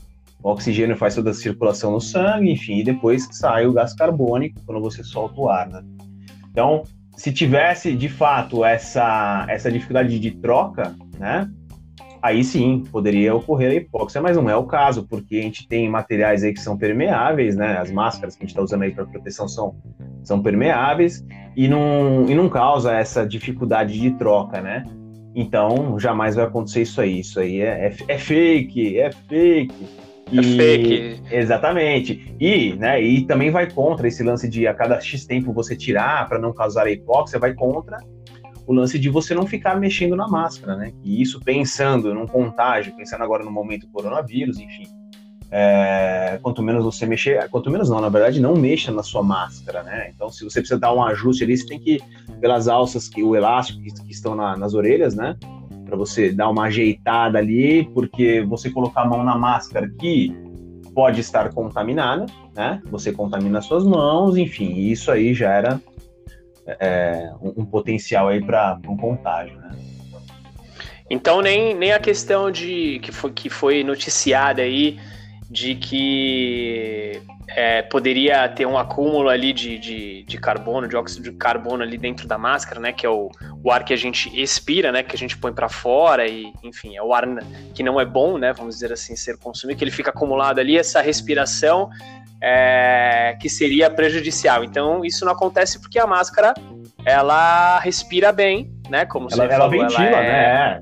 O 0.43 0.49
oxigênio 0.49 0.97
faz 0.97 1.13
toda 1.13 1.29
a 1.29 1.33
circulação 1.35 1.91
no 1.91 2.01
sangue, 2.01 2.51
enfim, 2.51 2.79
e 2.79 2.83
depois 2.83 3.27
sai 3.31 3.67
o 3.67 3.73
gás 3.73 3.93
carbônico 3.93 4.59
quando 4.65 4.81
você 4.81 5.03
solta 5.03 5.39
o 5.39 5.47
ar, 5.47 5.69
né? 5.69 5.83
Então, 6.49 6.83
se 7.15 7.31
tivesse 7.31 7.93
de 7.95 8.09
fato 8.09 8.63
essa, 8.63 9.45
essa 9.49 9.71
dificuldade 9.71 10.19
de 10.19 10.31
troca, 10.31 10.95
né? 11.17 11.49
aí 12.21 12.43
sim 12.43 12.83
poderia 12.91 13.33
ocorrer 13.33 13.71
a 13.71 13.75
hipóxia, 13.75 14.21
mas 14.21 14.37
não 14.37 14.49
é 14.49 14.55
o 14.55 14.65
caso, 14.65 15.07
porque 15.07 15.37
a 15.37 15.41
gente 15.41 15.67
tem 15.67 15.89
materiais 15.89 16.43
aí 16.43 16.53
que 16.53 16.61
são 16.61 16.77
permeáveis, 16.77 17.55
né? 17.55 17.77
As 17.77 17.91
máscaras 17.91 18.35
que 18.35 18.43
a 18.43 18.45
gente 18.45 18.51
está 18.51 18.61
usando 18.61 18.83
aí 18.83 18.91
para 18.91 19.05
proteção 19.05 19.47
são, 19.47 19.75
são 20.23 20.41
permeáveis 20.41 21.25
e 21.55 21.67
não, 21.67 22.25
e 22.29 22.35
não 22.35 22.47
causa 22.47 22.93
essa 22.93 23.25
dificuldade 23.25 23.99
de 23.99 24.11
troca, 24.11 24.61
né? 24.61 24.83
Então, 25.33 25.97
jamais 25.97 26.35
vai 26.35 26.45
acontecer 26.45 26.81
isso 26.81 27.01
aí. 27.01 27.21
Isso 27.21 27.39
aí 27.39 27.61
é, 27.61 27.87
é, 27.87 27.95
é 28.07 28.17
fake, 28.17 28.99
é 28.99 29.11
fake. 29.11 29.73
E, 30.31 30.39
é 30.39 30.43
fake. 30.43 31.21
Exatamente. 31.31 32.35
E, 32.39 32.73
né, 32.73 33.01
e 33.01 33.25
também 33.25 33.51
vai 33.51 33.69
contra 33.69 34.07
esse 34.07 34.23
lance 34.23 34.47
de 34.47 34.67
a 34.67 34.73
cada 34.73 34.99
X 34.99 35.25
tempo 35.25 35.53
você 35.53 35.75
tirar 35.75 36.27
para 36.27 36.39
não 36.39 36.53
causar 36.53 36.87
a 36.87 36.91
hipóxia, 36.91 37.39
vai 37.39 37.53
contra 37.53 37.97
o 38.65 38.73
lance 38.73 38.97
de 38.97 39.09
você 39.09 39.33
não 39.33 39.45
ficar 39.45 39.79
mexendo 39.79 40.15
na 40.15 40.27
máscara, 40.27 40.75
né? 40.75 40.93
E 41.03 41.21
isso 41.21 41.39
pensando 41.41 42.13
num 42.13 42.27
contágio, 42.27 42.95
pensando 42.95 43.23
agora 43.23 43.43
no 43.43 43.51
momento 43.51 43.85
do 43.85 43.91
coronavírus, 43.91 44.59
enfim. 44.59 44.87
É, 45.53 46.39
quanto 46.41 46.63
menos 46.63 46.85
você 46.85 47.05
mexer, 47.05 47.49
quanto 47.49 47.69
menos 47.69 47.89
não, 47.89 47.99
na 47.99 48.07
verdade, 48.07 48.39
não 48.39 48.55
mexa 48.55 48.89
na 48.89 49.03
sua 49.03 49.21
máscara, 49.21 49.83
né? 49.83 50.11
Então, 50.15 50.29
se 50.29 50.45
você 50.45 50.61
precisa 50.61 50.79
dar 50.79 50.93
um 50.93 51.03
ajuste 51.03 51.43
ali, 51.43 51.57
você 51.57 51.67
tem 51.67 51.79
que, 51.79 51.99
pelas 52.39 52.69
alças, 52.69 53.09
que 53.09 53.21
o 53.21 53.35
elástico 53.35 53.81
que, 53.81 53.91
que 53.91 54.11
estão 54.11 54.33
na, 54.33 54.55
nas 54.55 54.73
orelhas, 54.73 55.13
né? 55.13 55.35
Para 55.91 55.97
você 55.97 56.31
dar 56.31 56.49
uma 56.49 56.67
ajeitada 56.67 57.37
ali, 57.37 57.83
porque 57.93 58.41
você 58.47 58.69
colocar 58.69 59.01
a 59.01 59.05
mão 59.05 59.25
na 59.25 59.37
máscara 59.37 59.91
que 59.99 60.33
pode 60.95 61.19
estar 61.19 61.53
contaminada, 61.53 62.27
né? 62.55 62.81
Você 62.85 63.11
contamina 63.11 63.61
suas 63.61 63.83
mãos, 63.83 64.37
enfim, 64.37 64.73
isso 64.73 65.11
aí 65.11 65.33
já 65.33 65.51
era 65.51 65.81
é, 66.65 67.29
um, 67.41 67.61
um, 67.61 67.65
potencial 67.65 68.29
aí 68.29 68.41
para 68.41 68.79
um 68.87 68.95
contágio, 68.95 69.57
né? 69.57 69.71
Então 71.09 71.41
nem, 71.41 71.75
nem 71.75 71.91
a 71.91 71.99
questão 71.99 72.49
de 72.49 72.99
que 72.99 73.11
foi, 73.11 73.31
que 73.33 73.49
foi 73.49 73.83
noticiada 73.83 74.61
aí 74.61 74.97
de 75.51 75.75
que 75.75 77.21
é, 77.49 77.81
poderia 77.81 78.47
ter 78.47 78.65
um 78.65 78.77
acúmulo 78.77 79.27
ali 79.27 79.51
de, 79.51 79.77
de, 79.77 80.23
de, 80.23 80.37
carbono, 80.37 80.87
de 80.87 80.95
óxido 80.95 81.29
de 81.29 81.33
carbono 81.33 81.83
ali 81.83 81.97
dentro 81.97 82.25
da 82.25 82.37
máscara, 82.37 82.79
né? 82.79 82.93
Que 82.93 83.05
é 83.05 83.09
o, 83.09 83.29
o 83.61 83.69
ar 83.69 83.83
que 83.83 83.91
a 83.91 83.97
gente 83.97 84.31
expira, 84.41 84.93
né? 84.93 85.03
Que 85.03 85.13
a 85.13 85.19
gente 85.19 85.37
põe 85.37 85.51
para 85.51 85.67
fora 85.67 86.25
e, 86.25 86.53
enfim, 86.63 86.95
é 86.95 87.03
o 87.03 87.13
ar 87.13 87.25
que 87.75 87.83
não 87.83 87.99
é 87.99 88.05
bom, 88.05 88.37
né? 88.37 88.53
Vamos 88.53 88.75
dizer 88.75 88.93
assim, 88.93 89.13
ser 89.17 89.37
consumido, 89.37 89.77
que 89.77 89.83
ele 89.83 89.91
fica 89.91 90.09
acumulado 90.09 90.59
ali. 90.59 90.77
Essa 90.77 91.01
respiração 91.01 91.89
é, 92.41 93.37
que 93.41 93.49
seria 93.49 93.89
prejudicial. 93.89 94.63
Então, 94.63 95.03
isso 95.03 95.25
não 95.25 95.33
acontece 95.33 95.81
porque 95.81 95.99
a 95.99 96.07
máscara 96.07 96.53
ela 97.05 97.77
respira 97.79 98.31
bem, 98.31 98.71
né? 98.89 99.05
Como 99.05 99.27
ela, 99.29 99.35
você 99.35 99.53
ela 99.53 99.69
falou, 99.69 99.69
ventila, 99.69 100.07
ela 100.07 100.23
é... 100.23 100.75
né? 100.75 100.81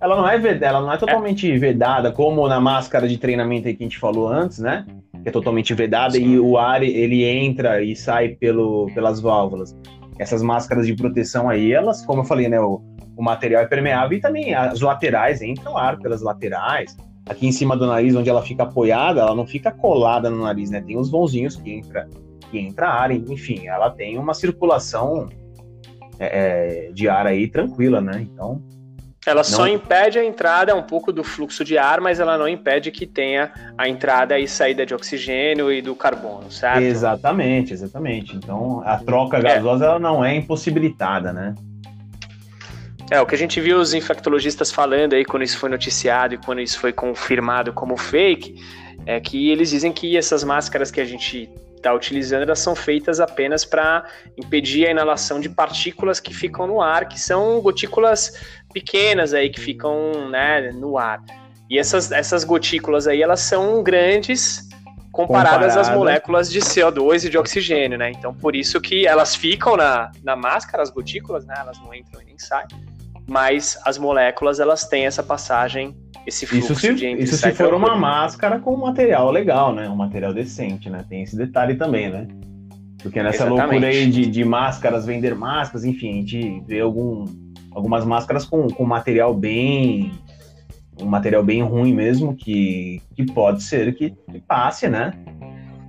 Ela 0.00 0.16
não 0.16 0.28
é 0.28 0.38
vedada, 0.38 0.66
ela 0.66 0.80
não 0.80 0.92
é 0.92 0.96
totalmente 0.96 1.50
é. 1.50 1.56
vedada 1.56 2.12
como 2.12 2.46
na 2.48 2.60
máscara 2.60 3.08
de 3.08 3.16
treinamento 3.16 3.64
que 3.64 3.76
a 3.82 3.86
gente 3.86 3.98
falou 3.98 4.28
antes, 4.28 4.58
né? 4.58 4.84
Que 5.22 5.28
é 5.28 5.32
totalmente 5.32 5.72
vedada 5.72 6.14
Sim. 6.14 6.32
e 6.32 6.38
o 6.38 6.58
ar 6.58 6.82
ele 6.82 7.24
entra 7.24 7.82
e 7.82 7.96
sai 7.96 8.30
pelo, 8.30 8.90
pelas 8.94 9.20
válvulas. 9.20 9.76
Essas 10.18 10.42
máscaras 10.42 10.86
de 10.86 10.94
proteção 10.94 11.48
aí, 11.48 11.72
elas, 11.72 12.04
como 12.04 12.20
eu 12.20 12.24
falei, 12.24 12.48
né? 12.48 12.60
O, 12.60 12.82
o 13.16 13.22
material 13.22 13.62
é 13.62 13.66
permeável 13.66 14.18
e 14.18 14.20
também 14.20 14.54
as 14.54 14.80
laterais 14.80 15.40
entram 15.40 15.76
ar 15.76 15.98
pelas 15.98 16.20
laterais 16.20 16.96
aqui 17.28 17.46
em 17.46 17.52
cima 17.52 17.76
do 17.76 17.86
nariz, 17.86 18.14
onde 18.14 18.28
ela 18.28 18.42
fica 18.42 18.64
apoiada, 18.64 19.20
ela 19.20 19.34
não 19.34 19.46
fica 19.46 19.70
colada 19.70 20.28
no 20.28 20.42
nariz, 20.42 20.70
né? 20.70 20.80
Tem 20.80 20.98
os 20.98 21.10
vãozinhos 21.10 21.56
que 21.56 21.72
entra, 21.72 22.08
que 22.50 22.58
entra 22.58 22.88
ar, 22.88 23.10
enfim, 23.10 23.66
ela 23.66 23.90
tem 23.90 24.18
uma 24.18 24.34
circulação 24.34 25.28
é, 26.18 26.88
é 26.88 26.92
de 26.92 27.08
ar 27.08 27.26
aí 27.26 27.48
tranquila, 27.48 28.00
né? 28.00 28.20
Então. 28.20 28.62
Ela 29.26 29.36
não... 29.36 29.44
só 29.44 29.66
impede 29.66 30.18
a 30.18 30.24
entrada 30.24 30.74
um 30.74 30.82
pouco 30.82 31.12
do 31.12 31.24
fluxo 31.24 31.64
de 31.64 31.78
ar, 31.78 32.00
mas 32.00 32.20
ela 32.20 32.36
não 32.36 32.46
impede 32.46 32.90
que 32.90 33.06
tenha 33.06 33.50
a 33.76 33.88
entrada 33.88 34.38
e 34.38 34.46
saída 34.46 34.84
de 34.84 34.94
oxigênio 34.94 35.72
e 35.72 35.80
do 35.80 35.94
carbono, 35.94 36.50
certo? 36.50 36.82
Exatamente, 36.82 37.72
exatamente. 37.72 38.36
Então 38.36 38.82
a 38.84 38.98
troca 38.98 39.40
gasosa 39.40 39.84
é. 39.84 39.88
ela 39.88 39.98
não 39.98 40.24
é 40.24 40.34
impossibilitada, 40.34 41.32
né? 41.32 41.54
É, 43.10 43.20
o 43.20 43.26
que 43.26 43.34
a 43.34 43.38
gente 43.38 43.60
viu 43.60 43.78
os 43.78 43.92
infectologistas 43.92 44.70
falando 44.70 45.12
aí 45.12 45.24
quando 45.24 45.42
isso 45.42 45.58
foi 45.58 45.68
noticiado 45.68 46.34
e 46.34 46.38
quando 46.38 46.60
isso 46.60 46.78
foi 46.78 46.92
confirmado 46.92 47.72
como 47.72 47.96
fake, 47.96 48.56
é 49.06 49.20
que 49.20 49.50
eles 49.50 49.70
dizem 49.70 49.92
que 49.92 50.16
essas 50.16 50.42
máscaras 50.42 50.90
que 50.90 51.00
a 51.00 51.04
gente 51.04 51.48
está 51.84 51.92
utilizando, 51.92 52.42
elas 52.42 52.58
são 52.58 52.74
feitas 52.74 53.20
apenas 53.20 53.64
para 53.64 54.04
impedir 54.38 54.86
a 54.86 54.90
inalação 54.90 55.38
de 55.38 55.50
partículas 55.50 56.18
que 56.18 56.32
ficam 56.32 56.66
no 56.66 56.80
ar, 56.80 57.06
que 57.06 57.20
são 57.20 57.60
gotículas 57.60 58.32
pequenas 58.72 59.34
aí 59.34 59.50
que 59.50 59.60
ficam 59.60 60.30
né, 60.30 60.70
no 60.72 60.96
ar. 60.96 61.22
E 61.68 61.78
essas, 61.78 62.10
essas 62.10 62.42
gotículas 62.42 63.06
aí, 63.06 63.22
elas 63.22 63.40
são 63.40 63.82
grandes 63.82 64.68
comparadas 65.12 65.76
às 65.76 65.88
moléculas 65.90 66.50
de 66.50 66.60
CO2 66.60 67.26
e 67.26 67.30
de 67.30 67.38
oxigênio, 67.38 67.96
né? 67.96 68.10
Então, 68.10 68.34
por 68.34 68.56
isso 68.56 68.80
que 68.80 69.06
elas 69.06 69.34
ficam 69.34 69.76
na, 69.76 70.10
na 70.24 70.34
máscara, 70.34 70.82
as 70.82 70.90
gotículas, 70.90 71.46
né? 71.46 71.54
Elas 71.56 71.78
não 71.78 71.94
entram 71.94 72.20
e 72.20 72.24
nem 72.24 72.38
saem 72.38 72.66
mas 73.26 73.78
as 73.84 73.98
moléculas 73.98 74.60
elas 74.60 74.86
têm 74.86 75.06
essa 75.06 75.22
passagem, 75.22 75.96
esse 76.26 76.46
fluxo 76.46 76.72
isso 76.72 76.80
se, 76.80 76.94
de 76.94 77.06
entre 77.06 77.24
Isso 77.24 77.36
se 77.36 77.52
for 77.52 77.74
uma 77.74 77.96
máscara 77.96 78.58
com 78.58 78.74
um 78.74 78.78
material 78.78 79.30
legal, 79.30 79.74
né? 79.74 79.88
Um 79.88 79.96
material 79.96 80.32
decente, 80.32 80.88
né? 80.88 81.04
Tem 81.08 81.22
esse 81.22 81.36
detalhe 81.36 81.74
também, 81.74 82.10
né? 82.10 82.26
Porque 83.02 83.22
nessa 83.22 83.44
Exatamente. 83.44 83.60
loucura 83.60 83.86
aí 83.88 84.06
de, 84.10 84.26
de 84.26 84.44
máscaras, 84.44 85.04
vender 85.04 85.34
máscaras, 85.34 85.84
enfim, 85.84 86.10
a 86.10 86.14
gente 86.14 86.62
vê 86.66 86.80
algum, 86.80 87.26
algumas 87.70 88.04
máscaras 88.04 88.46
com, 88.46 88.66
com 88.68 88.84
material 88.84 89.34
bem. 89.34 90.12
um 90.98 91.04
material 91.04 91.42
bem 91.42 91.62
ruim 91.62 91.92
mesmo, 91.92 92.34
que, 92.34 93.02
que 93.14 93.26
pode 93.26 93.62
ser 93.62 93.94
que, 93.94 94.10
que 94.10 94.40
passe, 94.40 94.88
né? 94.88 95.12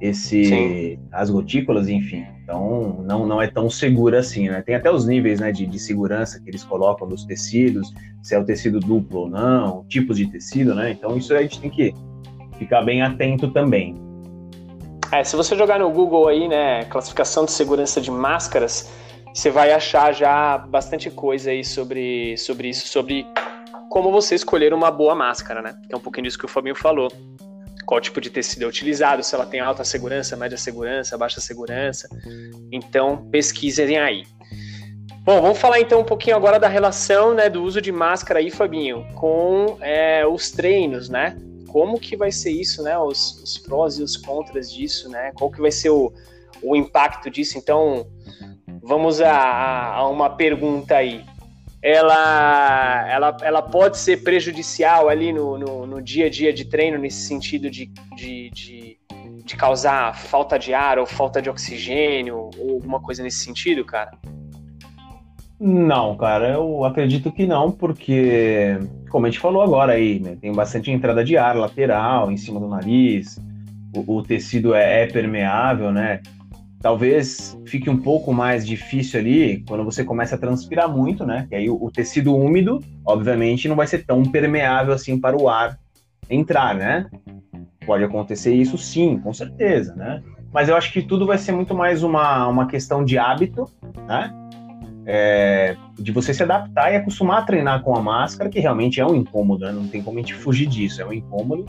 Esse, 0.02 0.46
Sim. 0.46 1.00
as 1.12 1.30
gotículas, 1.30 1.88
enfim. 1.88 2.26
Então, 2.44 3.04
não, 3.08 3.26
não 3.26 3.42
é 3.42 3.48
tão 3.48 3.70
segura 3.70 4.20
assim, 4.20 4.50
né? 4.50 4.62
Tem 4.62 4.76
até 4.76 4.92
os 4.92 5.08
níveis 5.08 5.40
né, 5.40 5.52
de, 5.52 5.66
de 5.66 5.80
segurança 5.80 6.40
que 6.40 6.50
eles 6.50 6.64
colocam 6.64 7.08
dos 7.08 7.26
tecidos, 7.26 7.94
se 8.22 8.36
é 8.36 8.40
o 8.40 8.46
tecido 8.46 8.80
duplo 8.80 9.22
ou 9.22 9.30
não, 9.30 9.84
tipos 9.88 10.18
de 10.18 10.28
tecido, 10.28 10.76
né? 10.76 10.92
Então, 10.92 11.18
isso 11.18 11.34
a 11.34 11.42
gente 11.42 11.60
tem 11.60 11.70
que 11.70 11.94
ficar 12.60 12.84
bem 12.84 13.02
atento 13.02 13.52
também. 13.52 13.96
É, 15.12 15.24
se 15.24 15.36
você 15.36 15.56
jogar 15.56 15.80
no 15.80 15.90
Google 15.90 16.28
aí, 16.28 16.48
né, 16.48 16.86
classificação 16.86 17.46
de 17.46 17.52
segurança 17.52 18.02
de 18.02 18.12
máscaras, 18.12 18.92
você 19.34 19.50
vai 19.50 19.72
achar 19.72 20.14
já 20.14 20.58
bastante 20.58 21.10
coisa 21.10 21.52
aí 21.52 21.64
sobre, 21.64 22.38
sobre 22.38 22.70
isso, 22.70 22.88
sobre 22.88 23.26
como 23.90 24.12
você 24.12 24.36
escolher 24.36 24.74
uma 24.74 24.92
boa 24.92 25.16
máscara, 25.16 25.62
né? 25.62 25.76
Que 25.88 25.94
é 25.94 25.98
um 25.98 26.02
pouquinho 26.02 26.26
disso 26.26 26.38
que 26.38 26.46
o 26.46 26.50
Fabinho 26.50 26.76
falou 26.76 27.10
qual 27.86 28.02
tipo 28.02 28.20
de 28.20 28.30
tecido 28.30 28.64
é 28.64 28.68
utilizado, 28.68 29.24
se 29.24 29.34
ela 29.36 29.46
tem 29.46 29.60
alta 29.60 29.84
segurança, 29.84 30.36
média 30.36 30.58
segurança, 30.58 31.18
baixa 31.18 31.40
segurança. 31.40 32.10
Então, 32.72 33.28
pesquisem 33.30 33.98
aí. 33.98 34.24
Bom, 35.24 35.42
vamos 35.42 35.58
falar 35.58 35.80
então 35.80 36.02
um 36.02 36.04
pouquinho 36.04 36.36
agora 36.36 36.60
da 36.60 36.68
relação 36.68 37.34
né, 37.34 37.50
do 37.50 37.64
uso 37.64 37.82
de 37.82 37.92
máscara 37.92 38.40
aí, 38.40 38.52
Fabinho, 38.52 39.08
com 39.16 39.78
é, 39.82 40.26
os 40.26 40.52
treinos, 40.52 41.10
né? 41.10 41.36
Como 41.68 42.00
que 42.00 42.16
vai 42.16 42.32
ser 42.32 42.52
isso, 42.52 42.84
né? 42.84 42.98
Os, 42.98 43.42
os, 43.42 43.58
prós 43.58 43.98
e 43.98 44.04
os 44.04 44.16
contras 44.16 44.72
disso, 44.72 45.10
né? 45.10 45.32
Qual 45.34 45.50
que 45.50 45.60
vai 45.60 45.72
ser 45.72 45.90
o, 45.90 46.14
o 46.62 46.76
impacto 46.76 47.30
disso? 47.30 47.58
Então, 47.58 48.08
vamos 48.84 49.20
a, 49.20 49.96
a 49.96 50.08
uma 50.08 50.30
pergunta 50.30 50.96
aí 50.96 51.26
ela, 51.86 53.08
ela, 53.08 53.38
ela 53.44 53.62
pode 53.62 54.00
ser 54.00 54.24
prejudicial 54.24 55.08
ali 55.08 55.32
no, 55.32 55.56
no, 55.56 55.86
no 55.86 56.02
dia 56.02 56.26
a 56.26 56.30
dia 56.32 56.52
de 56.52 56.66
treino, 56.66 56.98
nesse 56.98 57.28
sentido 57.28 57.70
de, 57.70 57.92
de, 58.16 58.50
de, 58.50 58.98
de, 59.46 59.56
causar 59.56 60.18
falta 60.18 60.58
de 60.58 60.74
ar 60.74 60.98
ou 60.98 61.06
falta 61.06 61.40
de 61.40 61.48
oxigênio 61.48 62.50
ou 62.58 62.74
alguma 62.74 63.00
coisa 63.00 63.22
nesse 63.22 63.44
sentido, 63.44 63.86
cara? 63.86 64.10
Não, 65.60 66.18
cara, 66.18 66.54
eu 66.54 66.84
acredito 66.84 67.32
que 67.32 67.46
não, 67.46 67.72
porque, 67.72 68.80
como 69.12 69.28
a 69.28 69.30
gente 69.30 69.40
falou 69.40 69.62
agora 69.62 69.94
aí, 69.94 70.20
né, 70.20 70.36
tem 70.42 70.52
bastante 70.52 70.90
entrada 70.90 71.24
de 71.24 71.38
ar 71.38 71.56
lateral, 71.56 72.32
em 72.32 72.38
cima 72.38 72.60
do 72.60 72.68
nariz, 72.68 73.40
o, 73.96 74.18
o 74.18 74.24
tecido 74.24 74.74
é, 74.74 75.04
é, 75.04 75.08
permeável, 75.08 75.92
né? 75.92 76.20
Talvez 76.82 77.58
fique 77.66 77.90
um 77.90 77.98
pouco 77.98 78.34
mais 78.34 78.66
difícil 78.66 79.20
ali 79.20 79.64
quando 79.68 79.84
você 79.84 80.04
começa 80.04 80.36
a 80.36 80.38
transpirar 80.38 80.90
muito, 80.90 81.26
né? 81.26 81.46
Que 81.50 81.56
aí 81.56 81.70
o, 81.70 81.84
o 81.84 81.92
tecido 81.92 82.36
úmido, 82.36 82.80
obviamente, 83.06 83.68
não 83.68 83.76
vai 83.76 83.88
ser 83.88 84.06
tão 84.06 84.24
permeável 84.24 84.94
assim 84.94 85.20
para 85.20 85.36
o 85.36 85.50
ar 85.50 85.80
entrar, 86.30 86.76
né? 86.76 87.08
Pode 87.86 88.04
acontecer 88.04 88.54
isso 88.54 88.78
sim, 88.78 89.20
com 89.20 89.34
certeza, 89.34 89.96
né? 89.96 90.22
Mas 90.54 90.70
eu 90.70 90.76
acho 90.76 90.92
que 90.94 91.02
tudo 91.02 91.26
vai 91.26 91.38
ser 91.38 91.52
muito 91.52 91.76
mais 91.76 92.04
uma, 92.04 92.48
uma 92.48 92.68
questão 92.68 93.04
de 93.04 93.18
hábito, 93.18 93.70
né? 94.08 94.34
É, 95.08 95.76
de 96.00 96.12
você 96.12 96.34
se 96.34 96.42
adaptar 96.42 96.92
e 96.92 96.96
acostumar 96.96 97.40
a 97.40 97.46
treinar 97.46 97.82
com 97.84 97.96
a 97.96 98.02
máscara, 98.02 98.50
que 98.50 98.60
realmente 98.60 99.00
é 99.00 99.06
um 99.06 99.14
incômodo, 99.14 99.66
né? 99.66 99.72
não 99.72 99.88
tem 99.88 100.02
como 100.02 100.18
a 100.18 100.22
gente 100.22 100.34
fugir 100.34 100.66
disso, 100.66 101.00
é 101.02 101.06
um 101.06 101.14
incômodo. 101.14 101.66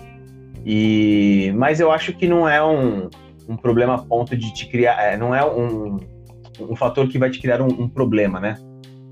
E, 0.64 1.52
mas 1.54 1.80
eu 1.80 1.92
acho 1.92 2.14
que 2.14 2.26
não 2.26 2.48
é 2.48 2.64
um, 2.64 3.10
um 3.48 3.56
problema 3.56 3.94
a 3.94 3.98
ponto 3.98 4.36
de 4.36 4.52
te 4.52 4.66
criar, 4.66 5.00
é, 5.02 5.16
não 5.16 5.34
é 5.34 5.44
um, 5.44 5.98
um 6.60 6.76
fator 6.76 7.08
que 7.08 7.18
vai 7.18 7.30
te 7.30 7.40
criar 7.40 7.60
um, 7.60 7.68
um 7.68 7.88
problema, 7.88 8.40
né? 8.40 8.56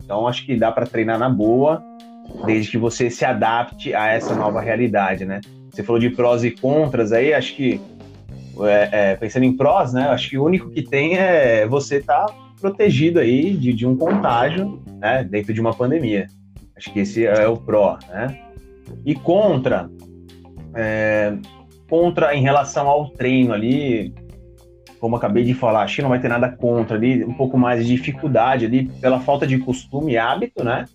Então 0.02 0.26
acho 0.26 0.44
que 0.44 0.56
dá 0.56 0.70
para 0.70 0.86
treinar 0.86 1.18
na 1.18 1.28
boa, 1.28 1.82
desde 2.44 2.72
que 2.72 2.78
você 2.78 3.10
se 3.10 3.24
adapte 3.24 3.94
a 3.94 4.08
essa 4.08 4.34
nova 4.34 4.60
realidade, 4.60 5.24
né? 5.24 5.40
Você 5.70 5.82
falou 5.82 6.00
de 6.00 6.10
prós 6.10 6.44
e 6.44 6.50
contras 6.50 7.12
aí, 7.12 7.34
acho 7.34 7.54
que 7.54 7.80
é, 8.60 8.88
é, 8.92 9.16
pensando 9.16 9.44
em 9.44 9.56
prós, 9.56 9.92
né? 9.92 10.08
Acho 10.08 10.30
que 10.30 10.38
o 10.38 10.44
único 10.44 10.70
que 10.70 10.82
tem 10.82 11.16
é 11.16 11.66
você 11.66 11.96
estar 11.96 12.26
tá 12.26 12.34
protegido 12.60 13.18
aí 13.18 13.54
de, 13.54 13.72
de 13.72 13.86
um 13.86 13.96
contágio, 13.96 14.80
né? 14.98 15.24
Dentro 15.24 15.52
de 15.52 15.60
uma 15.60 15.74
pandemia. 15.74 16.28
Acho 16.76 16.92
que 16.92 17.00
esse 17.00 17.24
é 17.24 17.46
o 17.46 17.56
pró, 17.56 17.98
né? 18.08 18.38
E 19.04 19.14
contra, 19.14 19.88
é, 20.74 21.34
contra 21.88 22.34
em 22.34 22.42
relação 22.42 22.88
ao 22.88 23.08
treino 23.10 23.52
ali, 23.52 24.14
como 25.04 25.16
acabei 25.16 25.44
de 25.44 25.52
falar, 25.52 25.82
acho 25.82 25.96
que 25.96 26.00
não 26.00 26.08
vai 26.08 26.18
ter 26.18 26.28
nada 26.28 26.48
contra 26.48 26.96
ali, 26.96 27.22
um 27.26 27.34
pouco 27.34 27.58
mais 27.58 27.86
de 27.86 27.94
dificuldade 27.94 28.64
ali 28.64 28.86
pela 29.02 29.20
falta 29.20 29.46
de 29.46 29.58
costume 29.58 30.14
e 30.14 30.16
hábito, 30.16 30.64
né? 30.64 30.86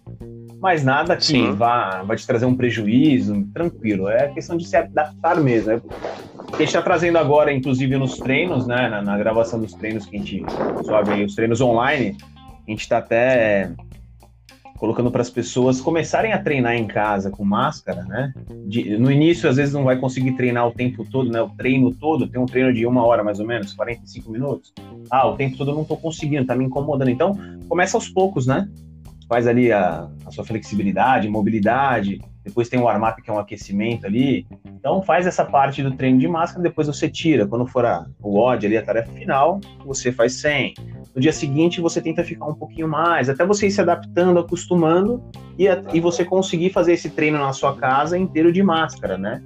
Mas 0.60 0.84
nada 0.84 1.16
que 1.16 1.51
vá, 1.51 2.01
vai 2.01 2.18
te 2.18 2.25
trazer 2.25 2.48
um 2.48 2.56
prejuízo, 2.56 3.48
tranquilo. 3.54 4.10
É 4.10 4.30
questão 4.30 4.58
de 4.58 4.68
se 4.68 4.75
adaptar 4.75 5.39
mesmo. 5.39 5.74
É, 5.74 5.75
a 5.75 6.58
gente 6.58 6.70
está 6.70 6.82
trazendo 6.82 7.20
agora, 7.20 7.54
inclusive 7.54 7.96
nos 7.98 8.18
treinos, 8.18 8.66
né? 8.66 8.89
Na, 8.89 9.00
na, 9.04 9.16
gravação 9.16 9.60
dos 9.60 9.75
treinos 9.75 10.08
que 10.08 10.16
a 10.16 10.20
gente 10.20 10.44
sobe 10.86 11.24
os 11.24 11.36
treinos 11.36 11.62
online, 11.62 12.18
a 12.68 12.72
gente 12.72 12.82
está 12.82 12.98
até 12.98 13.70
colocando 14.79 15.12
para 15.12 15.21
as 15.21 15.29
pessoas 15.29 15.81
começarem 15.81 16.31
a 16.31 16.41
treinar 16.41 16.74
em 16.74 16.88
casa 16.88 17.29
com 17.29 17.43
máscara, 17.43 18.03
né? 18.05 18.33
De, 18.65 18.98
no 18.98 19.12
início, 19.12 19.50
às 19.50 19.57
vezes, 19.57 19.74
não 19.74 19.83
vai 19.83 19.98
conseguir 19.98 20.31
treinar 20.38 20.65
o 20.65 20.71
tempo 20.71 21.03
todo, 21.03 21.29
né? 21.29 21.41
O 21.41 21.50
treino 21.50 21.93
todo, 21.93 22.27
tem 22.27 22.39
um 22.39 22.45
treino 22.45 22.74
de 22.74 22.86
uma 22.86 23.05
hora 23.05 23.21
mais 23.21 23.41
ou 23.41 23.45
menos, 23.45 23.74
45 23.74 24.31
minutos. 24.31 24.74
Ah, 25.12 25.27
o 25.27 25.36
tempo 25.36 25.57
todo 25.57 25.71
eu 25.71 25.75
não 25.75 25.81
estou 25.81 25.98
conseguindo, 25.98 26.45
tá 26.45 26.55
me 26.55 26.63
incomodando. 26.63 27.09
Então, 27.09 27.38
começa 27.67 27.98
aos 27.98 28.07
poucos, 28.07 28.48
né? 28.48 28.69
Faz 29.27 29.48
ali 29.48 29.69
a, 29.69 30.09
a 30.25 30.31
sua 30.31 30.45
flexibilidade, 30.45 31.27
mobilidade, 31.27 32.21
depois 32.50 32.68
tem 32.68 32.79
o 32.79 32.84
warm-up, 32.84 33.22
que 33.22 33.29
é 33.29 33.34
um 33.34 33.39
aquecimento 33.39 34.06
ali. 34.06 34.46
Então, 34.65 35.01
faz 35.01 35.25
essa 35.25 35.46
parte 35.46 35.82
do 35.82 35.96
treino 35.96 36.20
de 36.20 36.27
máscara, 36.27 36.62
depois 36.62 36.88
você 36.88 37.10
tira. 37.10 37.48
Quando 37.48 37.65
for 37.65 37.86
a, 37.86 38.06
o 38.22 38.38
odd 38.38 38.65
ali, 38.65 38.77
a 38.77 38.84
tarefa 38.84 39.12
final, 39.13 39.60
você 39.86 40.12
faz 40.12 40.34
sem 40.34 40.74
no 41.15 41.22
dia 41.22 41.34
seguinte 41.34 41.82
você 41.82 42.01
tenta 42.01 42.24
ficar 42.24 42.46
um 42.46 42.53
pouquinho 42.53 42.88
mais, 42.88 43.29
até 43.29 43.46
você 43.46 43.68
ir 43.68 43.72
se 43.72 43.82
adaptando, 43.82 44.39
acostumando 44.39 45.24
e, 45.58 45.65
e 45.94 46.00
você 46.00 46.24
conseguir 46.24 46.70
fazer 46.70 46.94
esse 46.94 47.10
treino 47.10 47.38
na 47.38 47.51
sua 47.51 47.75
casa 47.75 48.18
inteiro 48.18 48.51
de 48.51 48.62
máscara, 48.62 49.18
né? 49.18 49.41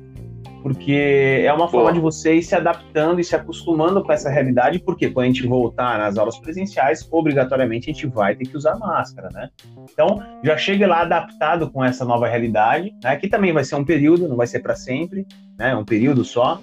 Porque 0.63 1.43
é 1.45 1.53
uma 1.53 1.67
forma 1.67 1.91
de 1.91 1.99
você 1.99 2.35
ir 2.35 2.41
se 2.41 2.55
adaptando 2.55 3.19
e 3.19 3.23
se 3.23 3.35
acostumando 3.35 4.01
com 4.01 4.11
essa 4.13 4.29
realidade, 4.29 4.79
porque 4.79 5.09
quando 5.09 5.25
a 5.25 5.27
gente 5.27 5.45
voltar 5.45 5.99
nas 5.99 6.17
aulas 6.17 6.39
presenciais, 6.39 7.05
obrigatoriamente 7.11 7.89
a 7.89 7.93
gente 7.93 8.07
vai 8.07 8.33
ter 8.33 8.45
que 8.45 8.55
usar 8.55 8.77
máscara, 8.77 9.29
né? 9.33 9.49
Então, 9.91 10.23
já 10.41 10.57
chega 10.57 10.87
lá 10.87 11.01
adaptado 11.01 11.69
com 11.69 11.83
essa 11.83 12.05
nova 12.05 12.27
realidade, 12.27 12.91
né? 13.03 13.15
Que 13.17 13.27
também 13.27 13.51
vai 13.51 13.65
ser 13.65 13.75
um 13.75 13.83
período, 13.83 14.27
não 14.27 14.37
vai 14.37 14.47
ser 14.47 14.61
para 14.61 14.73
sempre, 14.73 15.27
né? 15.59 15.75
Um 15.75 15.83
período 15.83 16.23
só, 16.23 16.61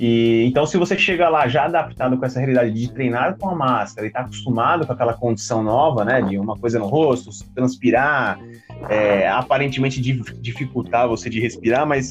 e, 0.00 0.46
então, 0.46 0.64
se 0.64 0.78
você 0.78 0.96
chega 0.96 1.28
lá 1.28 1.46
já 1.46 1.66
adaptado 1.66 2.16
com 2.16 2.24
essa 2.24 2.40
realidade 2.40 2.72
de 2.72 2.90
treinar 2.90 3.36
com 3.36 3.50
a 3.50 3.54
máscara 3.54 4.06
e 4.06 4.08
está 4.08 4.20
acostumado 4.20 4.86
com 4.86 4.92
aquela 4.94 5.12
condição 5.12 5.62
nova, 5.62 6.06
né, 6.06 6.22
de 6.22 6.38
uma 6.38 6.56
coisa 6.56 6.78
no 6.78 6.86
rosto, 6.86 7.28
transpirar, 7.54 8.40
é, 8.88 9.28
aparentemente 9.28 10.00
dificultar 10.00 11.06
você 11.06 11.28
de 11.28 11.38
respirar, 11.38 11.86
mas 11.86 12.08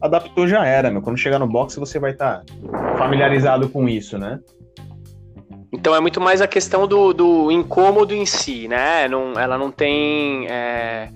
adaptou 0.00 0.46
já 0.46 0.64
era, 0.64 0.90
meu. 0.90 1.02
Quando 1.02 1.18
chegar 1.18 1.38
no 1.38 1.46
boxe, 1.46 1.78
você 1.78 1.98
vai 1.98 2.12
estar 2.12 2.42
tá 2.44 2.96
familiarizado 2.98 3.68
com 3.68 3.88
isso, 3.88 4.18
né? 4.18 4.40
Então 5.72 5.94
é 5.94 6.00
muito 6.00 6.20
mais 6.20 6.40
a 6.40 6.46
questão 6.46 6.86
do, 6.86 7.12
do 7.12 7.50
incômodo 7.50 8.14
em 8.14 8.24
si, 8.24 8.68
né? 8.68 9.08
Não, 9.08 9.38
ela 9.38 9.58
não 9.58 9.70
tem 9.70 10.46
é, 10.48 11.10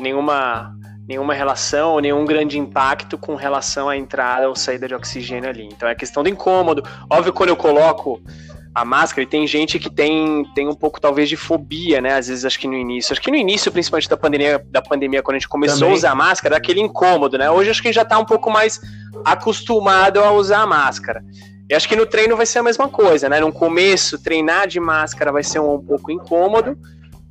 nenhuma 0.00 0.74
nenhuma 1.06 1.34
relação, 1.34 1.98
nenhum 1.98 2.24
grande 2.24 2.58
impacto 2.58 3.18
com 3.18 3.34
relação 3.34 3.88
à 3.88 3.96
entrada 3.96 4.48
ou 4.48 4.54
saída 4.54 4.86
de 4.86 4.94
oxigênio 4.94 5.48
ali. 5.48 5.64
Então 5.64 5.88
é 5.88 5.94
questão 5.94 6.22
do 6.22 6.28
incômodo. 6.28 6.82
Óbvio, 7.10 7.32
quando 7.32 7.50
eu 7.50 7.56
coloco 7.56 8.22
a 8.74 8.84
máscara, 8.84 9.22
e 9.22 9.26
tem 9.26 9.46
gente 9.46 9.78
que 9.78 9.90
tem, 9.90 10.44
tem 10.54 10.66
um 10.66 10.74
pouco, 10.74 11.00
talvez, 11.00 11.28
de 11.28 11.36
fobia, 11.36 12.00
né? 12.00 12.14
Às 12.14 12.28
vezes, 12.28 12.44
acho 12.44 12.58
que 12.58 12.66
no 12.66 12.74
início. 12.74 13.12
Acho 13.12 13.20
que 13.20 13.30
no 13.30 13.36
início, 13.36 13.70
principalmente 13.70 14.08
da 14.08 14.16
pandemia, 14.16 14.64
da 14.70 14.80
pandemia 14.80 15.22
quando 15.22 15.36
a 15.36 15.38
gente 15.38 15.48
começou 15.48 15.80
Também. 15.80 15.92
a 15.92 15.96
usar 15.96 16.10
a 16.12 16.14
máscara, 16.14 16.56
aquele 16.56 16.80
incômodo, 16.80 17.36
né? 17.36 17.50
Hoje 17.50 17.70
acho 17.70 17.82
que 17.82 17.88
a 17.88 17.90
gente 17.90 17.96
já 17.96 18.04
tá 18.04 18.18
um 18.18 18.24
pouco 18.24 18.50
mais 18.50 18.80
acostumado 19.24 20.20
a 20.20 20.32
usar 20.32 20.62
a 20.62 20.66
máscara. 20.66 21.22
E 21.68 21.74
acho 21.74 21.88
que 21.88 21.96
no 21.96 22.06
treino 22.06 22.36
vai 22.36 22.46
ser 22.46 22.60
a 22.60 22.62
mesma 22.62 22.88
coisa, 22.88 23.28
né? 23.28 23.40
No 23.40 23.52
começo, 23.52 24.22
treinar 24.22 24.66
de 24.66 24.80
máscara 24.80 25.30
vai 25.30 25.42
ser 25.42 25.58
um, 25.58 25.74
um 25.74 25.84
pouco 25.84 26.10
incômodo, 26.10 26.76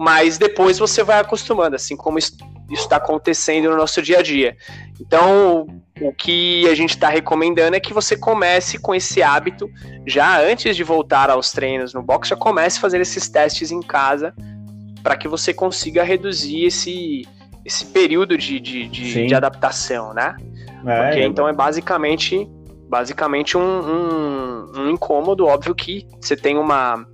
mas 0.02 0.40
depois 0.40 0.80
você 0.80 1.04
vai 1.04 1.20
acostumando, 1.20 1.76
assim 1.76 1.96
como 1.96 2.18
isso 2.18 2.36
está 2.72 2.96
acontecendo 2.96 3.70
no 3.70 3.78
nosso 3.78 4.02
dia 4.02 4.18
a 4.18 4.24
dia. 4.24 4.58
Então, 5.00 5.68
o 6.02 6.12
que 6.12 6.68
a 6.68 6.74
gente 6.74 6.96
está 6.96 7.08
recomendando 7.08 7.76
é 7.76 7.80
que 7.80 7.94
você 7.94 8.18
comece 8.18 8.80
com 8.80 8.96
esse 8.96 9.22
hábito 9.22 9.70
já 10.08 10.42
antes 10.42 10.76
de 10.76 10.84
voltar 10.84 11.30
aos 11.30 11.52
treinos 11.52 11.94
no 11.94 12.02
box, 12.02 12.30
já 12.30 12.36
comece 12.36 12.80
a 12.80 12.82
fazer 12.82 13.00
esses 13.00 13.30
testes 13.30 13.70
em 13.70 13.80
casa 13.80 14.34
para 15.04 15.16
que 15.16 15.28
você 15.28 15.54
consiga 15.54 16.02
reduzir 16.02 16.66
esse, 16.66 17.28
esse 17.64 17.86
período 17.86 18.36
de, 18.40 18.60
de, 18.60 18.88
de, 18.88 19.28
de 19.28 19.36
adaptação, 19.36 20.16
né? 20.16 20.36
É, 20.84 21.04
Porque, 21.04 21.22
então 21.22 21.48
é 21.48 21.54
basicamente 21.54 22.50
basicamente 22.90 23.56
um, 23.56 23.62
um, 23.62 24.72
um, 24.78 24.90
incômodo, 24.90 25.46
óbvio 25.46 25.76
que 25.76 26.08
você 26.20 26.36
tem 26.36 26.58
uma, 26.58 27.06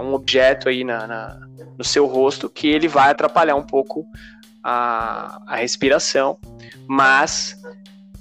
um 0.00 0.14
objeto 0.14 0.68
aí 0.68 0.84
na, 0.84 1.06
na 1.06 1.40
no 1.76 1.84
seu 1.84 2.06
rosto 2.06 2.48
que 2.48 2.68
ele 2.68 2.88
vai 2.88 3.10
atrapalhar 3.10 3.56
um 3.56 3.62
pouco 3.62 4.06
a, 4.62 5.40
a 5.46 5.56
respiração, 5.56 6.38
mas 6.86 7.60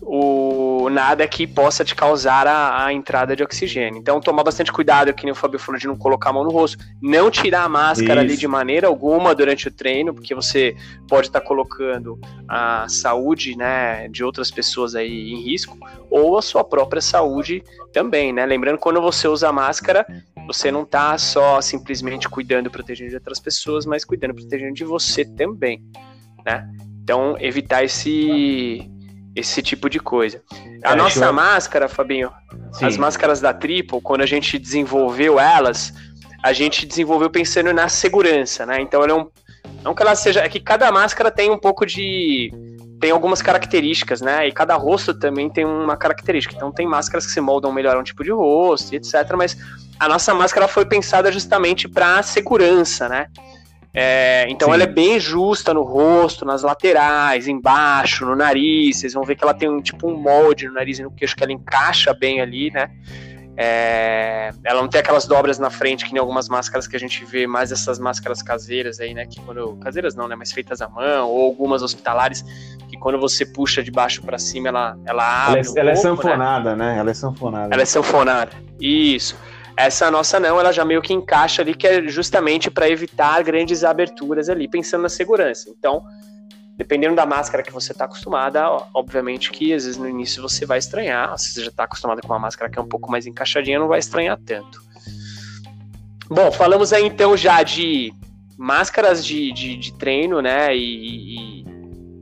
o 0.05 0.89
nada 0.89 1.25
que 1.27 1.47
possa 1.47 1.85
te 1.85 1.95
causar 1.95 2.45
a, 2.45 2.85
a, 2.85 2.93
entrada 2.93 3.35
de 3.35 3.43
oxigênio. 3.43 3.97
Então, 3.97 4.19
tomar 4.19 4.43
bastante 4.43 4.71
cuidado, 4.71 5.13
que 5.13 5.23
nem 5.23 5.31
o 5.31 5.35
Fabio 5.35 5.57
falou, 5.57 5.79
de 5.79 5.87
não 5.87 5.95
colocar 5.95 6.29
a 6.29 6.33
mão 6.33 6.43
no 6.43 6.51
rosto. 6.51 6.83
Não 7.01 7.31
tirar 7.31 7.63
a 7.63 7.69
máscara 7.69 8.21
Isso. 8.21 8.31
ali 8.31 8.37
de 8.37 8.47
maneira 8.47 8.87
alguma 8.87 9.33
durante 9.33 9.69
o 9.69 9.71
treino, 9.71 10.13
porque 10.13 10.35
você 10.35 10.75
pode 11.07 11.27
estar 11.27 11.39
tá 11.39 11.45
colocando 11.45 12.19
a 12.49 12.85
saúde 12.89 13.55
né, 13.55 14.09
de 14.09 14.25
outras 14.25 14.51
pessoas 14.51 14.93
aí 14.93 15.31
em 15.31 15.41
risco, 15.41 15.77
ou 16.09 16.37
a 16.37 16.41
sua 16.41 16.65
própria 16.65 17.01
saúde 17.01 17.63
também, 17.93 18.33
né? 18.33 18.45
Lembrando, 18.45 18.77
quando 18.77 19.01
você 19.01 19.27
usa 19.27 19.49
a 19.49 19.53
máscara, 19.53 20.05
você 20.45 20.71
não 20.71 20.83
está 20.83 21.17
só 21.17 21.61
simplesmente 21.61 22.27
cuidando 22.29 22.67
e 22.67 22.69
protegendo 22.69 23.09
de 23.09 23.15
outras 23.15 23.39
pessoas, 23.39 23.85
mas 23.85 24.03
cuidando 24.03 24.33
protegendo 24.33 24.73
de 24.73 24.83
você 24.83 25.25
também, 25.25 25.81
né? 26.45 26.67
Então, 27.03 27.35
evitar 27.39 27.83
esse 27.83 28.89
esse 29.35 29.63
tipo 29.63 29.89
de 29.89 29.99
coisa. 29.99 30.43
A 30.83 30.93
é, 30.93 30.95
nossa 30.95 31.31
máscara, 31.31 31.89
Fabinho, 31.89 32.31
Sim. 32.73 32.85
as 32.85 32.97
máscaras 32.97 33.41
da 33.41 33.51
Triple, 33.51 33.99
quando 33.99 34.21
a 34.21 34.27
gente 34.27 34.59
desenvolveu 34.59 35.39
elas, 35.39 35.91
a 36.43 36.53
gente 36.53 36.85
desenvolveu 36.85 37.31
pensando 37.31 37.73
na 37.73 37.89
segurança, 37.89 38.63
né? 38.65 38.79
Então, 38.79 39.01
ela 39.01 39.11
é 39.11 39.15
um, 39.15 39.27
não 39.83 39.95
que 39.95 40.03
ela 40.03 40.15
seja, 40.15 40.41
é 40.41 40.49
que 40.49 40.59
cada 40.59 40.91
máscara 40.91 41.31
tem 41.31 41.49
um 41.49 41.57
pouco 41.57 41.83
de 41.83 42.51
tem 43.03 43.11
algumas 43.11 43.41
características, 43.41 44.21
né? 44.21 44.47
E 44.47 44.51
cada 44.53 44.75
rosto 44.75 45.13
também 45.13 45.49
tem 45.49 45.65
uma 45.65 45.97
característica. 45.97 46.55
Então 46.55 46.71
tem 46.71 46.87
máscaras 46.87 47.25
que 47.25 47.33
se 47.33 47.41
moldam 47.41 47.69
melhor 47.69 47.97
a 47.97 47.99
um 47.99 48.03
tipo 48.03 48.23
de 48.23 48.31
rosto, 48.31 48.95
etc. 48.95 49.13
Mas 49.35 49.57
a 49.99 50.07
nossa 50.07 50.33
máscara 50.33 50.69
foi 50.69 50.85
pensada 50.85 51.29
justamente 51.29 51.85
para 51.85 52.23
segurança, 52.23 53.09
né? 53.09 53.27
É, 53.93 54.45
então 54.47 54.69
Sim. 54.69 54.75
ela 54.75 54.83
é 54.83 54.87
bem 54.87 55.19
justa 55.19 55.73
no 55.73 55.83
rosto, 55.83 56.45
nas 56.45 56.63
laterais, 56.63 57.45
embaixo, 57.45 58.25
no 58.25 58.37
nariz. 58.37 59.01
Vocês 59.01 59.13
vão 59.13 59.23
ver 59.23 59.35
que 59.35 59.43
ela 59.43 59.53
tem 59.53 59.67
um 59.67 59.81
tipo 59.81 60.09
um 60.09 60.15
molde 60.15 60.69
no 60.69 60.73
nariz 60.73 60.97
e 60.99 61.03
no 61.03 61.11
queixo 61.11 61.35
que 61.35 61.43
ela 61.43 61.51
encaixa 61.51 62.13
bem 62.13 62.39
ali, 62.39 62.71
né? 62.71 62.89
É, 63.55 64.51
ela 64.63 64.81
não 64.81 64.87
tem 64.87 64.99
aquelas 64.99 65.27
dobras 65.27 65.59
na 65.59 65.69
frente 65.69 66.05
que 66.05 66.13
nem 66.13 66.19
algumas 66.19 66.49
máscaras 66.49 66.87
que 66.87 66.95
a 66.95 66.99
gente 66.99 67.23
vê, 67.23 67.45
mais 67.45 67.71
essas 67.71 67.99
máscaras 67.99 68.41
caseiras 68.41 68.99
aí, 68.99 69.13
né? 69.13 69.25
Que 69.25 69.39
quando 69.41 69.75
caseiras 69.77 70.15
não, 70.15 70.27
né? 70.27 70.35
Mas 70.35 70.51
feitas 70.51 70.81
à 70.81 70.89
mão 70.89 71.29
ou 71.29 71.43
algumas 71.45 71.83
hospitalares 71.83 72.43
que 72.89 72.97
quando 72.97 73.19
você 73.19 73.45
puxa 73.45 73.83
de 73.83 73.91
baixo 73.91 74.23
para 74.23 74.39
cima 74.39 74.69
ela 74.69 74.97
ela 75.05 75.47
abre. 75.47 75.61
Ela, 75.61 75.67
é, 75.67 75.79
ela 75.79 75.91
é 75.91 75.93
pouco, 75.93 76.07
é 76.07 76.15
sanfonada, 76.15 76.75
né? 76.75 76.93
né? 76.93 76.99
Ela 76.99 77.11
é 77.11 77.13
sanfonada. 77.13 77.73
Ela 77.73 77.81
é 77.81 77.85
sanfonada. 77.85 78.51
Isso. 78.79 79.37
Essa 79.75 80.11
nossa 80.11 80.39
não, 80.39 80.59
ela 80.59 80.71
já 80.71 80.85
meio 80.85 81.01
que 81.01 81.13
encaixa 81.13 81.61
ali, 81.61 81.73
que 81.73 81.87
é 81.87 82.07
justamente 82.07 82.69
para 82.69 82.89
evitar 82.89 83.43
grandes 83.43 83.83
aberturas 83.83 84.49
ali, 84.49 84.67
pensando 84.67 85.01
na 85.01 85.09
segurança. 85.09 85.69
Então, 85.69 86.03
dependendo 86.75 87.15
da 87.15 87.25
máscara 87.25 87.63
que 87.63 87.71
você 87.71 87.91
está 87.91 88.05
acostumada, 88.05 88.67
obviamente 88.93 89.51
que 89.51 89.73
às 89.73 89.85
vezes 89.85 89.97
no 89.97 90.07
início 90.07 90.41
você 90.41 90.65
vai 90.65 90.79
estranhar. 90.79 91.37
Se 91.37 91.53
você 91.53 91.61
já 91.61 91.69
está 91.69 91.83
acostumado 91.83 92.21
com 92.21 92.27
uma 92.27 92.39
máscara 92.39 92.71
que 92.71 92.79
é 92.79 92.81
um 92.81 92.87
pouco 92.87 93.11
mais 93.11 93.27
encaixadinha, 93.27 93.79
não 93.79 93.87
vai 93.87 93.99
estranhar 93.99 94.37
tanto. 94.43 94.81
Bom, 96.29 96.51
falamos 96.51 96.91
aí 96.91 97.05
então 97.05 97.37
já 97.37 97.61
de 97.61 98.13
máscaras 98.57 99.25
de, 99.25 99.51
de, 99.51 99.75
de 99.75 99.93
treino, 99.93 100.41
né? 100.41 100.75
E, 100.75 101.61
e, 101.61 101.65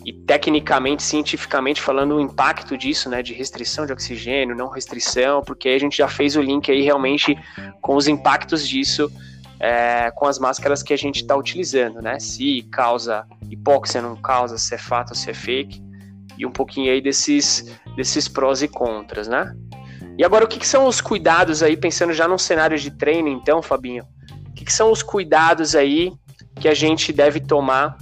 e, 0.06 0.14
tecnicamente, 0.14 1.04
cientificamente 1.04 1.82
falando, 1.82 2.16
o 2.16 2.22
impacto 2.22 2.78
disso, 2.78 3.10
né? 3.10 3.22
De 3.22 3.34
restrição 3.34 3.86
de 3.86 3.94
oxigênio, 3.94 4.56
não 4.56 4.70
restrição, 4.70 5.42
porque 5.42 5.70
a 5.70 5.80
gente 5.80 5.98
já 5.98 6.08
fez 6.08 6.36
o 6.36 6.42
link 6.42 6.70
aí 6.70 6.82
realmente 6.82 7.38
com 7.80 7.96
os 7.96 8.08
impactos 8.08 8.68
disso 8.68 9.10
é, 9.62 10.10
com 10.16 10.26
as 10.26 10.40
máscaras 10.40 10.82
que 10.82 10.92
a 10.92 10.98
gente 10.98 11.18
está 11.18 11.36
utilizando, 11.36 12.02
né? 12.02 12.20
Se 12.20 12.64
causa 12.72 13.26
hipóxia, 13.50 14.02
não 14.02 14.16
causa, 14.16 14.58
se 14.58 14.74
é 14.74 14.78
fato 14.78 15.14
se 15.14 15.30
é 15.30 15.34
fake, 15.36 15.80
e 16.36 16.46
um 16.48 16.52
pouquinho 16.52 16.92
aí 16.92 17.00
desses, 17.00 17.72
desses 17.96 18.28
prós 18.28 18.64
e 18.64 18.68
contras, 18.68 19.28
né? 19.28 19.54
E 20.18 20.26
agora, 20.26 20.46
o 20.46 20.48
que, 20.48 20.58
que 20.58 20.68
são 20.68 20.88
os 20.88 21.00
cuidados 21.00 21.62
aí, 21.62 21.78
pensando 21.78 22.12
já 22.12 22.28
num 22.28 22.40
cenário 22.40 22.78
de 22.78 22.90
treino, 22.90 23.30
então, 23.30 23.62
Fabinho? 23.62 24.04
O 24.50 24.54
que, 24.54 24.66
que 24.66 24.74
são 24.74 24.92
os 24.92 25.04
cuidados 25.04 25.76
aí 25.76 26.12
que 26.60 26.68
a 26.68 26.74
gente 26.74 27.14
deve 27.14 27.40
tomar 27.40 27.98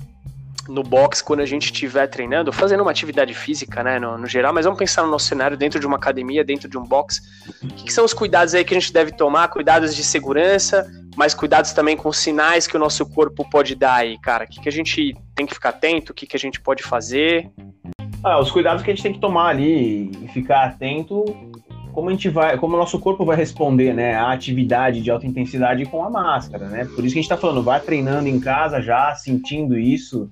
no 0.70 0.84
box 0.84 1.22
quando 1.22 1.42
a 1.42 1.46
gente 1.46 1.66
estiver 1.66 2.08
treinando, 2.08 2.54
fazendo 2.54 2.82
uma 2.82 2.92
atividade 2.92 3.34
física, 3.34 3.84
né, 3.84 4.00
no, 4.00 4.18
no, 4.18 4.28
geral, 4.28 4.54
mas 4.54 4.66
vamos 4.66 4.78
pensar 4.78 5.04
no 5.04 5.10
nosso 5.10 5.26
cenário 5.26 5.58
dentro 5.58 5.80
de 5.80 5.88
uma 5.88 5.98
academia, 5.98 6.44
dentro 6.44 6.70
de 6.70 6.78
um 6.78 6.84
box. 6.84 7.22
O 7.64 7.68
que, 7.68 7.86
que, 7.86 7.94
são 7.94 8.06
os 8.06 8.14
cuidados 8.14 8.54
aí 8.54 8.64
que 8.64 8.74
a 8.74 8.80
gente 8.80 8.94
deve 8.94 9.12
tomar? 9.12 9.48
Cuidados 9.48 9.96
de 9.96 10.04
segurança, 10.04 10.90
mas 11.20 11.34
cuidados 11.34 11.74
também 11.74 11.98
com 11.98 12.14
sinais 12.14 12.66
que 12.66 12.78
o 12.78 12.80
nosso 12.80 13.06
corpo 13.06 13.46
pode 13.50 13.76
dar 13.76 13.96
aí, 13.96 14.18
cara. 14.20 14.46
O 14.46 14.48
que, 14.48 14.62
que 14.62 14.70
a 14.70 14.72
gente 14.72 15.14
tem 15.36 15.46
que 15.46 15.54
ficar 15.54 15.68
atento? 15.68 16.14
O 16.14 16.16
que, 16.16 16.26
que 16.26 16.38
a 16.38 16.40
gente 16.40 16.62
pode 16.62 16.82
fazer? 16.82 17.52
Ah, 18.24 18.40
os 18.40 18.50
cuidados 18.50 18.82
que 18.82 18.90
a 18.90 18.96
gente 18.96 19.04
tem 19.04 19.12
que 19.12 19.20
tomar 19.20 19.50
ali 19.50 20.12
e 20.24 20.30
ficar 20.30 20.64
atento 20.64 21.26
como 21.92 22.08
a 22.08 22.14
gente 22.14 22.30
vai, 22.30 22.58
como 22.58 22.76
o 22.76 22.80
nosso 22.80 22.98
corpo 23.00 23.26
vai 23.26 23.36
responder, 23.36 23.94
né, 23.94 24.16
à 24.16 24.32
atividade 24.32 25.02
de 25.02 25.12
alta 25.12 25.28
intensidade 25.28 25.86
com 25.88 26.06
a 26.06 26.10
máscara, 26.10 26.70
né? 26.70 26.86
Por 26.86 27.04
isso 27.04 27.14
que 27.14 27.20
a 27.20 27.22
gente 27.22 27.24
está 27.24 27.36
falando, 27.36 27.62
vai 27.62 27.82
treinando 27.82 28.30
em 28.30 28.40
casa 28.40 28.82
já, 28.82 29.14
sentindo 29.14 29.78
isso 29.78 30.32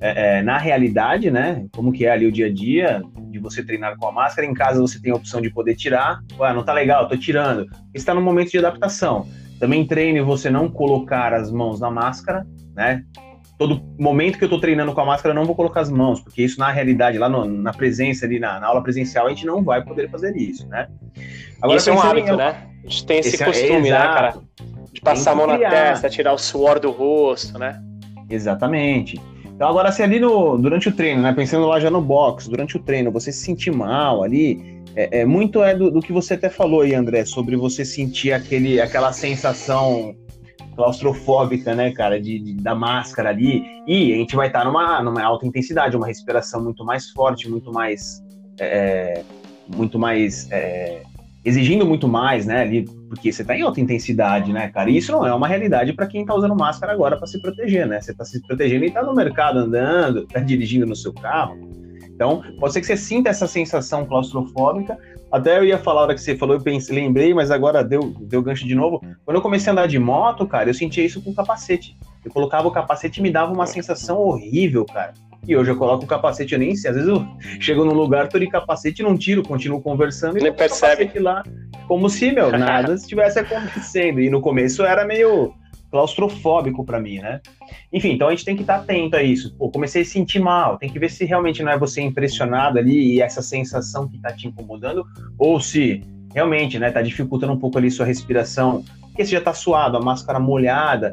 é, 0.00 0.38
é, 0.38 0.42
na 0.42 0.56
realidade, 0.56 1.32
né? 1.32 1.66
Como 1.74 1.90
que 1.90 2.06
é 2.06 2.12
ali 2.12 2.26
o 2.26 2.32
dia 2.32 2.46
a 2.46 2.52
dia 2.52 3.02
de 3.28 3.40
você 3.40 3.60
treinar 3.64 3.96
com 3.96 4.06
a 4.06 4.12
máscara. 4.12 4.46
Em 4.46 4.54
casa 4.54 4.80
você 4.80 5.00
tem 5.00 5.10
a 5.10 5.16
opção 5.16 5.40
de 5.40 5.50
poder 5.50 5.74
tirar. 5.74 6.20
Ué, 6.38 6.52
não 6.54 6.62
tá 6.62 6.72
legal, 6.72 7.08
tô 7.08 7.16
tirando. 7.16 7.66
Está 7.92 8.14
no 8.14 8.20
momento 8.20 8.52
de 8.52 8.58
adaptação. 8.58 9.26
Também 9.62 9.86
treine 9.86 10.20
você 10.20 10.50
não 10.50 10.68
colocar 10.68 11.32
as 11.32 11.52
mãos 11.52 11.78
na 11.78 11.88
máscara, 11.88 12.44
né? 12.74 13.04
Todo 13.56 13.80
momento 13.96 14.36
que 14.36 14.42
eu 14.44 14.48
tô 14.48 14.58
treinando 14.58 14.92
com 14.92 15.00
a 15.00 15.04
máscara, 15.04 15.32
eu 15.32 15.36
não 15.36 15.44
vou 15.44 15.54
colocar 15.54 15.82
as 15.82 15.88
mãos, 15.88 16.20
porque 16.20 16.42
isso 16.42 16.58
na 16.58 16.72
realidade, 16.72 17.16
lá 17.16 17.28
no, 17.28 17.44
na 17.44 17.72
presença 17.72 18.26
ali, 18.26 18.40
na, 18.40 18.58
na, 18.58 18.66
aula 18.66 18.82
presencial, 18.82 19.24
a 19.24 19.28
gente 19.28 19.46
não 19.46 19.62
vai 19.62 19.80
poder 19.80 20.10
fazer 20.10 20.36
isso, 20.36 20.66
né? 20.66 20.88
Agora, 21.62 21.78
isso 21.78 21.90
é 21.90 21.92
um 21.92 22.00
hábito, 22.00 22.32
em... 22.32 22.36
né? 22.36 22.66
A 22.84 22.88
gente 22.88 23.06
tem 23.06 23.18
esse, 23.20 23.28
esse 23.28 23.40
é 23.40 23.46
costume, 23.46 23.88
é, 23.88 23.92
né, 23.92 23.98
cara? 23.98 24.34
De 24.92 25.00
passar 25.00 25.30
a 25.30 25.34
mão 25.36 25.46
na 25.46 25.56
testa, 25.56 26.10
tirar 26.10 26.32
o 26.32 26.38
suor 26.38 26.80
do 26.80 26.90
rosto, 26.90 27.56
né? 27.56 27.80
Exatamente. 28.28 29.20
Então, 29.44 29.68
agora, 29.68 29.92
se 29.92 30.02
ali 30.02 30.18
no, 30.18 30.58
durante 30.58 30.88
o 30.88 30.92
treino, 30.92 31.22
né, 31.22 31.32
pensando 31.32 31.68
lá 31.68 31.78
já 31.78 31.88
no 31.88 32.00
box, 32.00 32.48
durante 32.48 32.76
o 32.76 32.80
treino, 32.80 33.12
você 33.12 33.30
se 33.30 33.44
sentir 33.44 33.70
mal 33.70 34.24
ali, 34.24 34.71
é, 34.94 35.20
é 35.20 35.24
muito 35.24 35.62
é 35.62 35.74
do, 35.74 35.90
do, 35.90 36.00
que 36.00 36.12
você 36.12 36.34
até 36.34 36.48
falou 36.48 36.82
aí, 36.82 36.94
André, 36.94 37.24
sobre 37.24 37.56
você 37.56 37.84
sentir 37.84 38.32
aquele, 38.32 38.80
aquela 38.80 39.12
sensação 39.12 40.14
claustrofóbica, 40.74 41.74
né, 41.74 41.92
cara, 41.92 42.20
de, 42.20 42.38
de, 42.38 42.54
da 42.54 42.74
máscara 42.74 43.30
ali. 43.30 43.62
E 43.86 44.12
a 44.12 44.16
gente 44.16 44.36
vai 44.36 44.48
estar 44.48 44.64
numa, 44.64 45.02
numa 45.02 45.22
alta 45.22 45.46
intensidade, 45.46 45.96
uma 45.96 46.06
respiração 46.06 46.62
muito 46.62 46.84
mais 46.84 47.10
forte, 47.10 47.48
muito 47.48 47.72
mais. 47.72 48.22
É, 48.60 49.22
muito 49.74 49.98
mais. 49.98 50.50
É, 50.50 51.02
exigindo 51.44 51.84
muito 51.84 52.06
mais, 52.06 52.46
né, 52.46 52.62
ali, 52.62 52.84
porque 53.08 53.32
você 53.32 53.42
está 53.42 53.56
em 53.56 53.62
alta 53.62 53.80
intensidade, 53.80 54.52
né, 54.52 54.68
cara? 54.68 54.88
E 54.88 54.96
isso 54.96 55.10
não 55.10 55.26
é 55.26 55.34
uma 55.34 55.48
realidade 55.48 55.92
para 55.92 56.06
quem 56.06 56.20
está 56.20 56.34
usando 56.34 56.54
máscara 56.54 56.92
agora 56.92 57.16
para 57.16 57.26
se 57.26 57.40
proteger, 57.42 57.84
né? 57.86 58.00
Você 58.00 58.12
está 58.12 58.24
se 58.24 58.40
protegendo 58.42 58.84
e 58.84 58.88
está 58.88 59.02
no 59.02 59.12
mercado 59.12 59.58
andando, 59.58 60.22
está 60.22 60.38
dirigindo 60.38 60.86
no 60.86 60.94
seu 60.94 61.12
carro. 61.12 61.81
Então, 62.14 62.42
pode 62.58 62.72
ser 62.72 62.80
que 62.80 62.86
você 62.86 62.96
sinta 62.96 63.30
essa 63.30 63.46
sensação 63.46 64.04
claustrofóbica. 64.04 64.98
Até 65.30 65.58
eu 65.58 65.64
ia 65.64 65.78
falar 65.78 66.00
a 66.00 66.04
hora 66.04 66.14
que 66.14 66.20
você 66.20 66.36
falou, 66.36 66.56
eu 66.56 66.60
pensei, 66.60 66.94
lembrei, 66.94 67.32
mas 67.32 67.50
agora 67.50 67.82
deu, 67.82 68.14
deu 68.20 68.42
gancho 68.42 68.66
de 68.66 68.74
novo. 68.74 69.00
Quando 69.24 69.36
eu 69.36 69.42
comecei 69.42 69.70
a 69.70 69.72
andar 69.72 69.88
de 69.88 69.98
moto, 69.98 70.46
cara, 70.46 70.68
eu 70.68 70.74
sentia 70.74 71.04
isso 71.04 71.22
com 71.22 71.34
capacete. 71.34 71.96
Eu 72.24 72.30
colocava 72.30 72.68
o 72.68 72.70
capacete 72.70 73.18
e 73.18 73.22
me 73.22 73.30
dava 73.30 73.52
uma 73.52 73.66
sensação 73.66 74.18
horrível, 74.18 74.84
cara. 74.84 75.14
E 75.46 75.56
hoje 75.56 75.70
eu 75.70 75.76
coloco 75.76 76.04
o 76.04 76.06
capacete, 76.06 76.52
eu 76.52 76.58
nem 76.58 76.76
sei. 76.76 76.90
Às 76.90 76.96
vezes 76.96 77.10
eu 77.10 77.26
chego 77.60 77.84
num 77.84 77.94
lugar, 77.94 78.28
tô 78.28 78.38
de 78.38 78.46
capacete, 78.46 79.02
não 79.02 79.16
tiro, 79.16 79.42
continuo 79.42 79.80
conversando 79.80 80.38
e 80.38 80.42
nem 80.42 80.52
percebe 80.52 81.18
lá, 81.18 81.42
como 81.88 82.08
se, 82.08 82.30
meu, 82.30 82.56
nada 82.56 82.92
estivesse 82.94 83.38
acontecendo. 83.38 84.20
E 84.20 84.30
no 84.30 84.40
começo 84.40 84.84
era 84.84 85.04
meio 85.04 85.54
claustrofóbico 85.92 86.84
para 86.84 86.98
mim, 86.98 87.18
né? 87.18 87.40
Enfim, 87.92 88.12
então 88.12 88.28
a 88.28 88.30
gente 88.30 88.46
tem 88.46 88.56
que 88.56 88.62
estar 88.62 88.78
tá 88.78 88.82
atento 88.82 89.14
a 89.14 89.22
isso. 89.22 89.54
Pô, 89.56 89.70
comecei 89.70 90.00
a 90.00 90.04
sentir 90.04 90.40
mal, 90.40 90.78
tem 90.78 90.90
que 90.90 90.98
ver 90.98 91.10
se 91.10 91.26
realmente 91.26 91.62
não 91.62 91.70
é 91.70 91.78
você 91.78 92.00
impressionado 92.00 92.78
ali 92.78 93.14
e 93.14 93.20
essa 93.20 93.42
sensação 93.42 94.08
que 94.08 94.18
tá 94.18 94.32
te 94.32 94.48
incomodando, 94.48 95.04
ou 95.38 95.60
se 95.60 96.02
realmente, 96.34 96.78
né, 96.78 96.90
tá 96.90 97.02
dificultando 97.02 97.52
um 97.52 97.58
pouco 97.58 97.76
ali 97.76 97.90
sua 97.90 98.06
respiração, 98.06 98.82
porque 99.02 99.22
você 99.22 99.32
já 99.32 99.40
tá 99.42 99.52
suado, 99.52 99.98
a 99.98 100.00
máscara 100.00 100.40
molhada, 100.40 101.12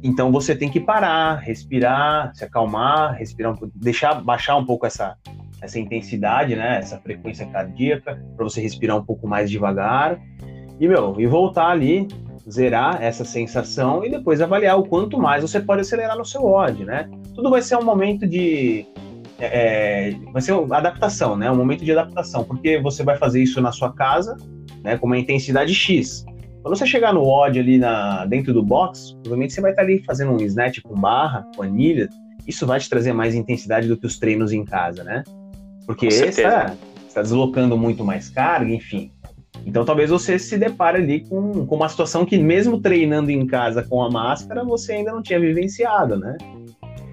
então 0.00 0.30
você 0.30 0.54
tem 0.54 0.70
que 0.70 0.78
parar, 0.78 1.34
respirar, 1.40 2.32
se 2.32 2.44
acalmar, 2.44 3.16
respirar 3.16 3.52
um 3.52 3.56
pouco, 3.56 3.74
deixar 3.76 4.14
baixar 4.22 4.56
um 4.56 4.64
pouco 4.64 4.86
essa, 4.86 5.16
essa 5.60 5.78
intensidade, 5.78 6.54
né? 6.54 6.78
Essa 6.78 6.98
frequência 6.98 7.44
cardíaca, 7.46 8.22
para 8.36 8.44
você 8.44 8.60
respirar 8.60 8.96
um 8.96 9.04
pouco 9.04 9.26
mais 9.26 9.50
devagar. 9.50 10.18
E, 10.78 10.88
meu, 10.88 11.20
e 11.20 11.26
voltar 11.26 11.68
ali, 11.68 12.08
zerar 12.48 13.02
essa 13.02 13.24
sensação 13.24 14.04
e 14.04 14.10
depois 14.10 14.40
avaliar 14.40 14.78
o 14.78 14.84
quanto 14.84 15.18
mais 15.18 15.42
você 15.42 15.60
pode 15.60 15.82
acelerar 15.82 16.16
no 16.16 16.24
seu 16.24 16.44
odd, 16.44 16.84
né? 16.84 17.08
Tudo 17.34 17.50
vai 17.50 17.62
ser 17.62 17.76
um 17.76 17.84
momento 17.84 18.26
de. 18.26 18.86
É, 19.38 20.14
vai 20.32 20.42
ser 20.42 20.52
uma 20.52 20.76
adaptação, 20.76 21.36
né? 21.36 21.50
Um 21.50 21.56
momento 21.56 21.84
de 21.84 21.92
adaptação, 21.92 22.44
porque 22.44 22.78
você 22.80 23.02
vai 23.02 23.16
fazer 23.16 23.42
isso 23.42 23.60
na 23.60 23.72
sua 23.72 23.92
casa, 23.92 24.36
né? 24.82 24.96
Com 24.98 25.06
uma 25.06 25.18
intensidade 25.18 25.74
X. 25.74 26.24
Quando 26.62 26.76
você 26.76 26.86
chegar 26.86 27.12
no 27.12 27.26
odd 27.26 27.58
ali 27.58 27.78
na, 27.78 28.26
dentro 28.26 28.52
do 28.52 28.62
box, 28.62 29.12
provavelmente 29.22 29.54
você 29.54 29.60
vai 29.62 29.70
estar 29.70 29.82
ali 29.82 30.02
fazendo 30.04 30.32
um 30.32 30.36
snatch 30.36 30.80
com 30.82 30.94
barra, 30.94 31.46
com 31.56 31.62
anilha. 31.62 32.08
Isso 32.46 32.66
vai 32.66 32.78
te 32.78 32.88
trazer 32.88 33.12
mais 33.12 33.34
intensidade 33.34 33.88
do 33.88 33.96
que 33.96 34.06
os 34.06 34.18
treinos 34.18 34.52
em 34.52 34.64
casa, 34.64 35.02
né? 35.02 35.24
Porque 35.86 36.06
está 36.06 36.74
tá 37.14 37.22
deslocando 37.22 37.76
muito 37.78 38.04
mais 38.04 38.28
carga, 38.28 38.70
enfim. 38.70 39.10
Então 39.66 39.84
talvez 39.84 40.10
você 40.10 40.38
se 40.38 40.56
depare 40.56 40.98
ali 40.98 41.20
com, 41.20 41.66
com 41.66 41.76
uma 41.76 41.88
situação 41.88 42.24
que 42.24 42.38
mesmo 42.38 42.80
treinando 42.80 43.30
em 43.30 43.46
casa 43.46 43.82
com 43.82 44.02
a 44.02 44.10
máscara, 44.10 44.64
você 44.64 44.94
ainda 44.94 45.12
não 45.12 45.22
tinha 45.22 45.38
vivenciado, 45.38 46.18
né? 46.18 46.36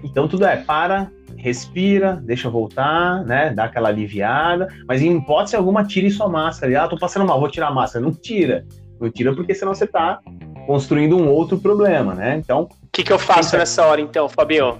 Então 0.02 0.28
tudo 0.28 0.44
é 0.46 0.56
para, 0.56 1.10
respira, 1.36 2.20
deixa 2.24 2.48
voltar, 2.48 3.24
né? 3.24 3.52
Dá 3.54 3.64
aquela 3.64 3.88
aliviada, 3.88 4.68
mas 4.86 5.02
em 5.02 5.16
hipótese 5.16 5.56
alguma 5.56 5.84
tire 5.84 6.10
sua 6.10 6.28
máscara. 6.28 6.84
Ah, 6.84 6.88
tô 6.88 6.98
passando 6.98 7.26
mal, 7.26 7.38
vou 7.38 7.50
tirar 7.50 7.68
a 7.68 7.74
máscara. 7.74 8.04
Não 8.04 8.12
tira. 8.12 8.66
Não 9.00 9.10
tira 9.10 9.34
porque 9.34 9.54
senão 9.54 9.74
você 9.74 9.84
está 9.84 10.20
construindo 10.66 11.16
um 11.16 11.28
outro 11.28 11.58
problema, 11.58 12.14
né? 12.14 12.36
Então. 12.36 12.62
O 12.62 12.90
que, 12.92 13.04
que 13.04 13.12
eu 13.12 13.18
faço 13.18 13.56
nessa 13.56 13.84
hora, 13.86 14.00
então, 14.00 14.28
Fabio? 14.28 14.78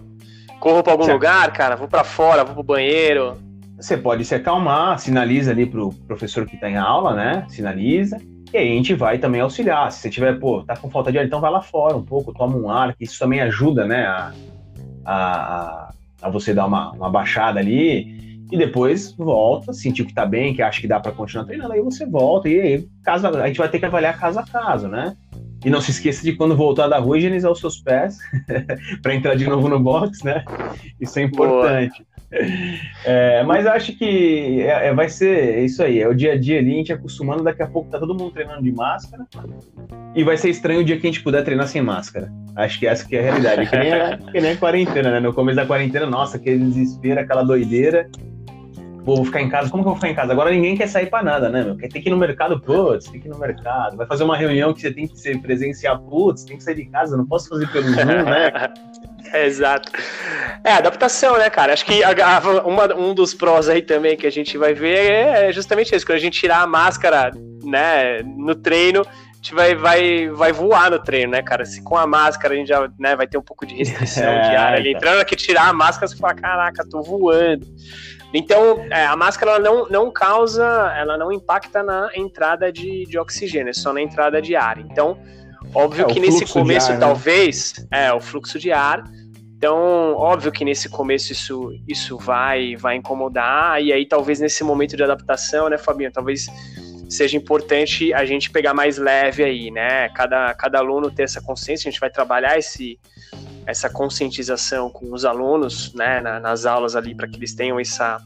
Corro 0.58 0.82
para 0.82 0.92
algum 0.92 1.04
certo. 1.04 1.14
lugar, 1.14 1.52
cara? 1.52 1.76
Vou 1.76 1.86
para 1.86 2.02
fora, 2.02 2.44
vou 2.44 2.54
pro 2.54 2.62
banheiro? 2.64 3.36
Você 3.78 3.96
pode 3.96 4.24
se 4.24 4.34
acalmar, 4.34 4.98
sinaliza 4.98 5.52
ali 5.52 5.64
pro 5.64 5.92
professor 6.06 6.44
que 6.44 6.56
está 6.56 6.68
em 6.68 6.76
aula, 6.76 7.14
né? 7.14 7.46
Sinaliza. 7.48 8.20
E 8.52 8.56
aí 8.56 8.72
a 8.72 8.74
gente 8.74 8.94
vai 8.94 9.18
também 9.18 9.40
auxiliar. 9.40 9.92
Se 9.92 10.00
você 10.00 10.10
tiver, 10.10 10.38
pô, 10.38 10.62
tá 10.64 10.76
com 10.76 10.90
falta 10.90 11.12
de 11.12 11.18
ar, 11.18 11.24
então 11.24 11.40
vai 11.40 11.50
lá 11.50 11.62
fora 11.62 11.96
um 11.96 12.04
pouco, 12.04 12.32
toma 12.32 12.56
um 12.56 12.68
ar, 12.68 12.94
que 12.94 13.04
isso 13.04 13.18
também 13.18 13.40
ajuda, 13.40 13.86
né? 13.86 14.06
A, 14.06 14.32
a, 15.04 15.90
a 16.22 16.30
você 16.30 16.52
dar 16.52 16.66
uma, 16.66 16.90
uma 16.92 17.08
baixada 17.08 17.60
ali 17.60 18.18
e 18.50 18.56
depois 18.56 19.12
volta, 19.12 19.72
sentiu 19.72 20.06
que 20.06 20.14
tá 20.14 20.24
bem, 20.24 20.54
que 20.54 20.62
acha 20.62 20.80
que 20.80 20.88
dá 20.88 20.98
para 20.98 21.12
continuar 21.12 21.44
treinando, 21.44 21.72
aí 21.72 21.82
você 21.82 22.06
volta, 22.06 22.48
e 22.48 22.60
aí 22.60 22.88
a 23.06 23.46
gente 23.46 23.58
vai 23.58 23.68
ter 23.68 23.78
que 23.78 23.84
avaliar 23.84 24.18
caso 24.18 24.38
a 24.38 24.42
caso, 24.42 24.88
né? 24.88 25.14
E 25.64 25.70
não 25.70 25.80
se 25.80 25.90
esqueça 25.90 26.22
de 26.22 26.34
quando 26.34 26.56
voltar 26.56 26.88
da 26.88 26.98
rua 26.98 27.18
higienizar 27.18 27.50
os 27.50 27.58
seus 27.58 27.80
pés 27.80 28.18
para 29.02 29.14
entrar 29.14 29.34
de 29.34 29.46
novo 29.46 29.68
no 29.68 29.80
box, 29.80 30.24
né? 30.24 30.44
Isso 31.00 31.18
é 31.18 31.22
importante. 31.22 32.06
É, 33.06 33.42
mas 33.44 33.66
acho 33.66 33.96
que 33.96 34.60
é, 34.60 34.88
é, 34.88 34.94
vai 34.94 35.08
ser 35.08 35.64
isso 35.64 35.82
aí, 35.82 35.98
é 36.00 36.06
o 36.06 36.14
dia 36.14 36.32
a 36.32 36.38
dia 36.38 36.58
ali, 36.58 36.74
a 36.74 36.76
gente 36.76 36.92
acostumando, 36.92 37.42
daqui 37.42 37.62
a 37.62 37.66
pouco 37.66 37.90
tá 37.90 37.98
todo 37.98 38.14
mundo 38.14 38.30
treinando 38.30 38.62
de 38.62 38.70
máscara 38.70 39.24
e 40.14 40.22
vai 40.22 40.36
ser 40.36 40.50
estranho 40.50 40.80
o 40.80 40.84
dia 40.84 40.98
que 40.98 41.06
a 41.06 41.10
gente 41.10 41.22
puder 41.22 41.42
treinar 41.42 41.66
sem 41.68 41.80
máscara. 41.80 42.30
Acho 42.54 42.78
que 42.78 42.86
essa 42.86 43.06
que 43.06 43.16
é 43.16 43.20
a 43.20 43.22
realidade, 43.22 43.70
que 43.70 43.76
nem 43.76 43.92
a, 43.92 44.18
que 44.18 44.40
nem 44.40 44.52
a 44.52 44.56
quarentena, 44.56 45.10
né? 45.12 45.20
No 45.20 45.32
começo 45.32 45.56
da 45.56 45.64
quarentena, 45.64 46.04
nossa, 46.06 46.36
aquele 46.36 46.58
desespero, 46.66 47.20
aquela 47.20 47.42
doideira, 47.42 48.10
vou 49.16 49.24
ficar 49.24 49.40
em 49.40 49.48
casa, 49.48 49.70
como 49.70 49.82
que 49.82 49.88
eu 49.88 49.92
vou 49.92 49.96
ficar 49.96 50.10
em 50.10 50.14
casa? 50.14 50.32
Agora 50.32 50.50
ninguém 50.50 50.76
quer 50.76 50.88
sair 50.88 51.06
para 51.06 51.22
nada, 51.22 51.48
né, 51.48 51.62
meu? 51.62 51.76
Tem 51.76 51.90
que 51.90 52.08
ir 52.08 52.10
no 52.10 52.16
mercado, 52.16 52.60
putz, 52.60 53.08
tem 53.08 53.20
que 53.20 53.28
ir 53.28 53.30
no 53.30 53.38
mercado. 53.38 53.96
Vai 53.96 54.06
fazer 54.06 54.24
uma 54.24 54.36
reunião 54.36 54.72
que 54.72 54.80
você 54.80 54.90
tem 54.90 55.06
que 55.06 55.18
ser 55.18 55.40
presencial, 55.40 55.98
putz, 55.98 56.44
tem 56.44 56.56
que 56.56 56.62
sair 56.62 56.74
de 56.74 56.84
casa, 56.86 57.16
não 57.16 57.26
posso 57.26 57.48
fazer 57.48 57.70
pelo 57.70 57.88
Zoom, 57.88 58.04
né? 58.04 58.52
É, 59.32 59.44
exato. 59.46 59.90
É, 60.64 60.72
adaptação, 60.72 61.38
né, 61.38 61.48
cara? 61.50 61.72
Acho 61.72 61.84
que 61.84 62.02
a, 62.02 62.40
uma, 62.64 62.94
um 62.94 63.14
dos 63.14 63.34
prós 63.34 63.68
aí 63.68 63.82
também 63.82 64.16
que 64.16 64.26
a 64.26 64.32
gente 64.32 64.56
vai 64.58 64.74
ver 64.74 65.10
é 65.10 65.52
justamente 65.52 65.94
isso. 65.94 66.06
Quando 66.06 66.18
a 66.18 66.20
gente 66.20 66.38
tirar 66.38 66.62
a 66.62 66.66
máscara, 66.66 67.30
né, 67.64 68.22
no 68.22 68.54
treino, 68.54 69.02
a 69.02 69.36
gente 69.36 69.54
vai, 69.54 69.74
vai, 69.74 70.28
vai 70.28 70.52
voar 70.52 70.90
no 70.90 70.98
treino, 70.98 71.32
né, 71.32 71.42
cara? 71.42 71.64
Se 71.64 71.82
com 71.82 71.96
a 71.96 72.06
máscara 72.06 72.54
a 72.54 72.56
gente 72.56 72.68
já 72.68 72.88
né, 72.98 73.14
vai 73.14 73.26
ter 73.26 73.38
um 73.38 73.42
pouco 73.42 73.64
de 73.64 73.74
restrição 73.74 74.24
é, 74.28 74.50
de 74.50 74.56
ar 74.56 74.74
ali. 74.74 74.92
Entrando 74.92 75.20
aqui, 75.20 75.36
tirar 75.36 75.68
a 75.68 75.72
máscara, 75.72 76.08
você 76.08 76.16
fala, 76.16 76.34
caraca, 76.34 76.84
tô 76.88 77.02
voando. 77.02 77.66
Então, 78.32 78.84
é, 78.90 79.06
a 79.06 79.16
máscara 79.16 79.52
ela 79.52 79.60
não, 79.60 79.88
não 79.88 80.10
causa, 80.10 80.64
ela 80.96 81.16
não 81.16 81.32
impacta 81.32 81.82
na 81.82 82.10
entrada 82.14 82.70
de, 82.70 83.04
de 83.06 83.18
oxigênio, 83.18 83.70
é 83.70 83.72
só 83.72 83.92
na 83.92 84.02
entrada 84.02 84.40
de 84.42 84.54
ar. 84.54 84.78
Então, 84.78 85.18
óbvio 85.74 86.04
é, 86.04 86.12
que 86.12 86.20
nesse 86.20 86.46
começo, 86.46 86.92
ar, 86.92 86.98
né? 86.98 87.00
talvez, 87.00 87.86
né? 87.90 88.06
é, 88.06 88.12
o 88.12 88.20
fluxo 88.20 88.58
de 88.58 88.70
ar. 88.70 89.02
Então, 89.56 90.14
óbvio 90.14 90.52
que 90.52 90.64
nesse 90.64 90.88
começo 90.88 91.32
isso, 91.32 91.72
isso 91.88 92.16
vai, 92.18 92.76
vai 92.76 92.96
incomodar, 92.96 93.82
e 93.82 93.92
aí 93.92 94.06
talvez 94.06 94.38
nesse 94.38 94.62
momento 94.62 94.96
de 94.96 95.02
adaptação, 95.02 95.68
né, 95.68 95.76
Fabinho, 95.76 96.12
talvez 96.12 96.46
seja 97.08 97.36
importante 97.36 98.12
a 98.12 98.24
gente 98.24 98.50
pegar 98.50 98.74
mais 98.74 98.98
leve 98.98 99.42
aí, 99.42 99.70
né? 99.70 100.10
Cada, 100.10 100.54
cada 100.54 100.78
aluno 100.78 101.10
ter 101.10 101.22
essa 101.22 101.40
consciência, 101.40 101.88
a 101.88 101.90
gente 101.90 102.00
vai 102.00 102.10
trabalhar 102.10 102.58
esse, 102.58 103.00
essa 103.68 103.90
conscientização 103.90 104.88
com 104.88 105.12
os 105.12 105.26
alunos, 105.26 105.92
né, 105.92 106.22
na, 106.22 106.40
nas 106.40 106.64
aulas 106.64 106.96
ali, 106.96 107.14
para 107.14 107.28
que 107.28 107.36
eles 107.36 107.54
tenham 107.54 107.78
essa, 107.78 108.18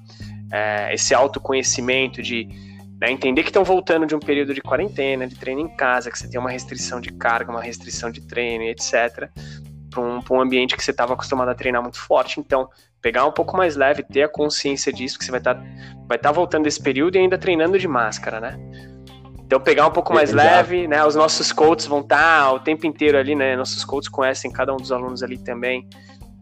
é, 0.52 0.94
esse 0.94 1.12
autoconhecimento 1.12 2.22
de 2.22 2.48
né, 3.00 3.10
entender 3.10 3.42
que 3.42 3.48
estão 3.48 3.64
voltando 3.64 4.06
de 4.06 4.14
um 4.14 4.20
período 4.20 4.54
de 4.54 4.60
quarentena, 4.60 5.26
de 5.26 5.34
treino 5.34 5.60
em 5.60 5.76
casa, 5.76 6.12
que 6.12 6.16
você 6.16 6.30
tem 6.30 6.38
uma 6.38 6.48
restrição 6.48 7.00
de 7.00 7.10
carga, 7.10 7.50
uma 7.50 7.60
restrição 7.60 8.08
de 8.08 8.20
treino, 8.20 8.62
etc., 8.62 9.28
para 9.90 10.00
um, 10.00 10.20
um 10.30 10.40
ambiente 10.40 10.76
que 10.76 10.84
você 10.84 10.92
estava 10.92 11.12
acostumado 11.12 11.48
a 11.48 11.54
treinar 11.56 11.82
muito 11.82 11.98
forte. 11.98 12.38
Então, 12.38 12.70
pegar 13.02 13.26
um 13.26 13.32
pouco 13.32 13.56
mais 13.56 13.74
leve, 13.74 14.04
ter 14.04 14.22
a 14.22 14.28
consciência 14.28 14.92
disso, 14.92 15.18
que 15.18 15.24
você 15.24 15.32
vai 15.32 15.40
estar 15.40 15.56
tá, 15.56 15.64
vai 16.06 16.18
tá 16.18 16.30
voltando 16.30 16.64
desse 16.64 16.80
período 16.80 17.16
e 17.16 17.18
ainda 17.18 17.36
treinando 17.36 17.76
de 17.80 17.88
máscara, 17.88 18.40
né? 18.40 18.56
Então 19.52 19.60
pegar 19.60 19.86
um 19.86 19.90
pouco 19.90 20.14
mais 20.14 20.30
Exato. 20.30 20.48
leve, 20.48 20.88
né? 20.88 21.04
Os 21.04 21.14
nossos 21.14 21.52
coaches 21.52 21.86
vão 21.86 22.00
estar 22.00 22.44
tá 22.44 22.52
o 22.54 22.58
tempo 22.58 22.86
inteiro 22.86 23.18
ali, 23.18 23.34
né? 23.34 23.54
Nossos 23.54 23.84
coaches 23.84 24.08
conhecem 24.08 24.50
cada 24.50 24.72
um 24.72 24.78
dos 24.78 24.90
alunos 24.90 25.22
ali 25.22 25.36
também. 25.36 25.86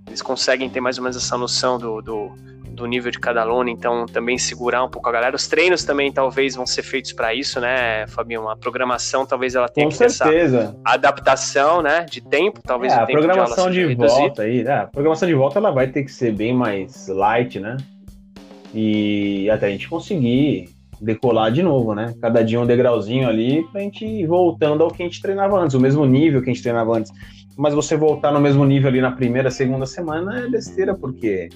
Eles 0.06 0.22
conseguem 0.22 0.70
ter 0.70 0.80
mais 0.80 0.96
ou 0.96 1.02
menos 1.02 1.16
essa 1.16 1.36
noção 1.36 1.76
do, 1.76 2.00
do, 2.00 2.28
do 2.70 2.86
nível 2.86 3.10
de 3.10 3.18
cada 3.18 3.40
aluno, 3.40 3.68
então 3.68 4.06
também 4.06 4.38
segurar 4.38 4.84
um 4.84 4.88
pouco 4.88 5.08
a 5.08 5.12
galera. 5.12 5.34
Os 5.34 5.48
treinos 5.48 5.82
também 5.82 6.12
talvez 6.12 6.54
vão 6.54 6.64
ser 6.64 6.84
feitos 6.84 7.12
para 7.12 7.34
isso, 7.34 7.58
né, 7.58 8.06
Fabinho? 8.06 8.48
A 8.48 8.56
programação 8.56 9.26
talvez 9.26 9.56
ela 9.56 9.68
tenha 9.68 9.88
Com 9.88 9.90
que 9.90 9.96
certeza. 9.96 10.28
ter 10.30 10.64
essa 10.66 10.76
adaptação, 10.84 11.82
né, 11.82 12.06
de 12.08 12.20
tempo, 12.20 12.60
talvez 12.62 12.92
é, 12.92 12.96
a 12.96 13.06
programação 13.06 13.72
de, 13.72 13.88
de 13.88 13.94
volta 13.96 14.42
aí, 14.42 14.62
né? 14.62 14.82
A 14.82 14.86
programação 14.86 15.26
de 15.26 15.34
volta 15.34 15.58
ela 15.58 15.72
vai 15.72 15.88
ter 15.88 16.04
que 16.04 16.12
ser 16.12 16.32
bem 16.32 16.54
mais 16.54 17.08
light, 17.08 17.58
né? 17.58 17.76
E 18.72 19.50
até 19.50 19.66
a 19.66 19.70
gente 19.70 19.88
conseguir 19.88 20.68
decolar 21.00 21.50
de 21.50 21.62
novo, 21.62 21.94
né? 21.94 22.14
Cada 22.20 22.42
dia 22.42 22.60
um 22.60 22.66
degrauzinho 22.66 23.28
ali 23.28 23.64
pra 23.70 23.80
gente 23.80 24.04
ir 24.04 24.26
voltando 24.26 24.84
ao 24.84 24.90
que 24.90 25.02
a 25.02 25.06
gente 25.06 25.22
treinava 25.22 25.58
antes, 25.58 25.74
o 25.74 25.80
mesmo 25.80 26.04
nível 26.04 26.42
que 26.42 26.50
a 26.50 26.52
gente 26.52 26.62
treinava 26.62 26.96
antes. 26.96 27.12
Mas 27.56 27.74
você 27.74 27.96
voltar 27.96 28.32
no 28.32 28.40
mesmo 28.40 28.64
nível 28.64 28.88
ali 28.88 29.00
na 29.00 29.12
primeira, 29.12 29.50
segunda 29.50 29.86
semana 29.86 30.40
é 30.40 30.48
besteira, 30.48 30.94
porque 30.94 31.48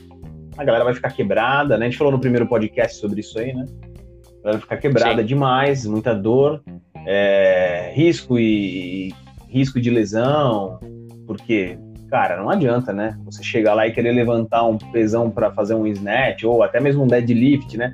a 0.56 0.64
galera 0.64 0.84
vai 0.84 0.94
ficar 0.94 1.10
quebrada, 1.10 1.76
né? 1.76 1.86
A 1.86 1.88
gente 1.88 1.98
falou 1.98 2.12
no 2.12 2.20
primeiro 2.20 2.46
podcast 2.46 2.98
sobre 2.98 3.20
isso 3.20 3.38
aí, 3.38 3.52
né? 3.52 3.64
A 3.64 4.42
galera 4.44 4.52
vai 4.52 4.60
ficar 4.60 4.76
quebrada 4.78 5.22
Sim. 5.22 5.28
demais, 5.28 5.86
muita 5.86 6.14
dor, 6.14 6.62
é, 7.06 7.92
risco 7.94 8.38
e, 8.38 9.08
e 9.08 9.14
risco 9.48 9.80
de 9.80 9.90
lesão, 9.90 10.78
porque 11.26 11.78
cara, 12.14 12.36
não 12.36 12.48
adianta, 12.48 12.92
né? 12.92 13.18
Você 13.24 13.42
chegar 13.42 13.74
lá 13.74 13.88
e 13.88 13.92
querer 13.92 14.12
levantar 14.12 14.64
um 14.64 14.78
pesão 14.78 15.30
para 15.30 15.50
fazer 15.50 15.74
um 15.74 15.84
snatch 15.86 16.44
ou 16.44 16.62
até 16.62 16.78
mesmo 16.80 17.02
um 17.02 17.08
deadlift, 17.08 17.76
né? 17.76 17.92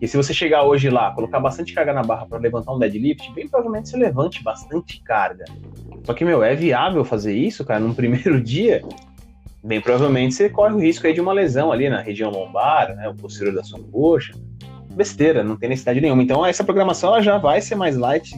E 0.00 0.06
se 0.06 0.16
você 0.16 0.34
chegar 0.34 0.62
hoje 0.64 0.90
lá, 0.90 1.10
colocar 1.12 1.40
bastante 1.40 1.72
carga 1.72 1.92
na 1.92 2.02
barra 2.02 2.26
para 2.26 2.38
levantar 2.38 2.72
um 2.72 2.78
deadlift, 2.78 3.32
bem 3.32 3.48
provavelmente 3.48 3.88
você 3.88 3.96
levante 3.96 4.42
bastante 4.42 5.02
carga. 5.02 5.44
Só 6.04 6.12
que, 6.12 6.24
meu, 6.24 6.42
é 6.42 6.54
viável 6.54 7.04
fazer 7.04 7.34
isso, 7.34 7.64
cara, 7.64 7.80
num 7.80 7.92
primeiro 7.94 8.40
dia? 8.40 8.82
Bem 9.64 9.80
provavelmente 9.80 10.34
você 10.34 10.48
corre 10.48 10.74
o 10.74 10.78
risco 10.78 11.06
aí 11.06 11.12
de 11.12 11.20
uma 11.20 11.32
lesão 11.32 11.72
ali 11.72 11.88
na 11.88 12.00
região 12.00 12.30
lombar, 12.30 12.94
né, 12.94 13.08
o 13.08 13.14
posterior 13.14 13.54
da 13.54 13.64
sua 13.64 13.80
coxa. 13.80 14.32
Besteira, 14.94 15.42
não 15.42 15.56
tem 15.56 15.68
necessidade 15.68 16.00
nenhuma. 16.00 16.22
Então, 16.22 16.46
essa 16.46 16.62
programação 16.62 17.10
ela 17.10 17.22
já 17.22 17.36
vai 17.36 17.60
ser 17.60 17.74
mais 17.74 17.96
light 17.96 18.34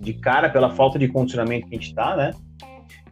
de 0.00 0.14
cara 0.14 0.48
pela 0.48 0.70
falta 0.70 0.98
de 0.98 1.06
condicionamento 1.06 1.68
que 1.68 1.76
a 1.76 1.78
gente 1.78 1.94
tá, 1.94 2.16
né? 2.16 2.32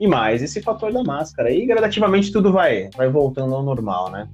E 0.00 0.06
mais 0.06 0.42
esse 0.42 0.62
fator 0.62 0.92
da 0.92 1.04
máscara. 1.04 1.50
E 1.50 1.66
gradativamente 1.66 2.32
tudo 2.32 2.50
vai, 2.50 2.88
vai 2.96 3.08
voltando 3.08 3.54
ao 3.54 3.62
normal, 3.62 4.10
né? 4.10 4.28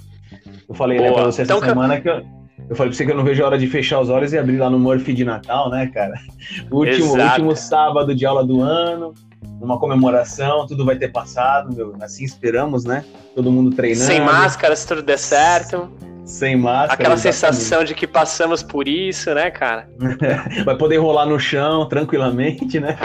Eu 0.68 0.74
falei 0.74 0.98
né, 0.98 1.11
pra 1.12 1.24
você 1.24 1.42
essa 1.42 1.53
então, 1.53 1.66
semana 1.66 2.00
que 2.00 2.09
eu, 2.09 2.24
eu 2.68 2.77
falei 2.77 2.90
pra 2.90 2.96
você 2.96 3.05
que 3.05 3.12
eu 3.12 3.16
não 3.16 3.24
vejo 3.24 3.42
a 3.42 3.46
hora 3.46 3.59
de 3.59 3.66
fechar 3.66 4.00
os 4.00 4.09
olhos 4.09 4.33
e 4.33 4.38
abrir 4.38 4.57
lá 4.57 4.70
no 4.70 4.79
Murphy 4.79 5.12
de 5.12 5.24
Natal, 5.24 5.70
né, 5.70 5.87
cara? 5.88 6.14
Último, 6.70 7.12
último 7.12 7.57
sábado 7.57 8.14
de 8.14 8.24
aula 8.24 8.44
do 8.44 8.61
ano, 8.61 9.14
uma 9.61 9.78
comemoração, 9.78 10.66
tudo 10.66 10.85
vai 10.85 10.96
ter 10.96 11.09
passado, 11.09 11.74
meu, 11.74 11.94
assim 12.00 12.24
esperamos, 12.24 12.85
né? 12.85 13.04
Todo 13.35 13.50
mundo 13.50 13.74
treinando. 13.74 14.07
Sem 14.07 14.20
máscara, 14.20 14.76
se 14.76 14.87
tudo 14.87 15.02
der 15.02 15.18
certo. 15.18 15.90
Sem 16.24 16.57
máscara. 16.57 16.94
Aquela 16.94 17.14
exatamente. 17.14 17.35
sensação 17.35 17.85
de 17.85 17.94
que 17.94 18.07
passamos 18.07 18.62
por 18.62 18.88
isso, 18.88 19.35
né, 19.35 19.50
cara? 19.50 19.88
vai 20.64 20.76
poder 20.76 20.96
rolar 20.96 21.26
no 21.26 21.38
chão 21.38 21.87
tranquilamente, 21.87 22.80
né? 22.80 22.96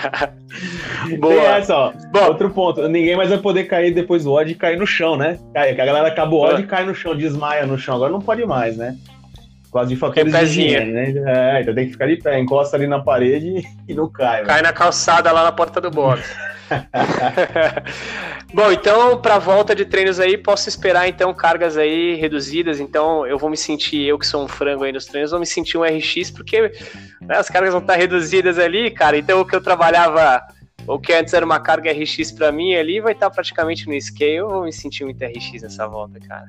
Boa. 1.18 1.34
Tem 1.34 1.44
essa, 1.44 1.74
ó. 1.74 1.92
Bom, 2.12 2.26
Outro 2.26 2.50
ponto, 2.50 2.86
ninguém 2.86 3.16
mais 3.16 3.30
vai 3.30 3.38
poder 3.38 3.64
cair 3.64 3.94
depois 3.94 4.24
do 4.24 4.32
ódio 4.32 4.52
e 4.52 4.56
cair 4.56 4.78
no 4.78 4.86
chão, 4.86 5.16
né? 5.16 5.38
A 5.54 5.72
galera 5.72 6.08
acaba 6.08 6.34
o 6.34 6.38
ódio 6.38 6.64
e 6.64 6.66
cai 6.66 6.84
no 6.84 6.94
chão, 6.94 7.16
desmaia 7.16 7.66
no 7.66 7.78
chão. 7.78 7.96
Agora 7.96 8.12
não 8.12 8.20
pode 8.20 8.44
mais, 8.44 8.76
né? 8.76 8.94
Quase 9.74 9.92
de 9.92 9.96
fatores 9.96 10.32
de 10.32 10.40
higiene, 10.40 10.92
né? 10.92 11.14
É, 11.26 11.62
então 11.62 11.74
tem 11.74 11.86
que 11.86 11.90
ficar 11.90 12.06
de 12.06 12.14
pé, 12.18 12.38
encosta 12.38 12.76
ali 12.76 12.86
na 12.86 13.00
parede 13.00 13.66
e 13.88 13.92
não 13.92 14.08
cai. 14.08 14.44
Cai 14.44 14.62
na 14.62 14.72
calçada 14.72 15.32
lá 15.32 15.42
na 15.42 15.50
porta 15.50 15.80
do 15.80 15.90
box. 15.90 16.22
Bom, 18.54 18.70
então 18.70 19.20
para 19.20 19.36
volta 19.40 19.74
de 19.74 19.84
treinos 19.84 20.20
aí, 20.20 20.38
posso 20.38 20.68
esperar 20.68 21.08
então 21.08 21.34
cargas 21.34 21.76
aí 21.76 22.14
reduzidas. 22.14 22.78
Então 22.78 23.26
eu 23.26 23.36
vou 23.36 23.50
me 23.50 23.56
sentir, 23.56 24.02
eu 24.02 24.16
que 24.16 24.28
sou 24.28 24.44
um 24.44 24.46
frango 24.46 24.84
aí 24.84 24.92
nos 24.92 25.06
treinos, 25.06 25.32
vou 25.32 25.40
me 25.40 25.46
sentir 25.46 25.76
um 25.76 25.82
RX, 25.82 26.30
porque 26.30 26.70
né, 27.20 27.36
as 27.36 27.48
cargas 27.48 27.72
vão 27.72 27.82
estar 27.82 27.96
reduzidas 27.96 28.60
ali, 28.60 28.92
cara. 28.92 29.18
Então 29.18 29.40
o 29.40 29.44
que 29.44 29.56
eu 29.56 29.60
trabalhava, 29.60 30.40
o 30.86 31.00
que 31.00 31.12
antes 31.12 31.34
era 31.34 31.44
uma 31.44 31.58
carga 31.58 31.90
RX 31.90 32.30
para 32.30 32.52
mim 32.52 32.76
ali, 32.76 33.00
vai 33.00 33.12
estar 33.12 33.28
praticamente 33.28 33.88
no 33.88 34.00
scale. 34.00 34.36
Eu 34.36 34.48
vou 34.48 34.62
me 34.62 34.72
sentir 34.72 35.02
muito 35.02 35.20
RX 35.24 35.62
nessa 35.62 35.84
volta, 35.88 36.20
cara. 36.20 36.46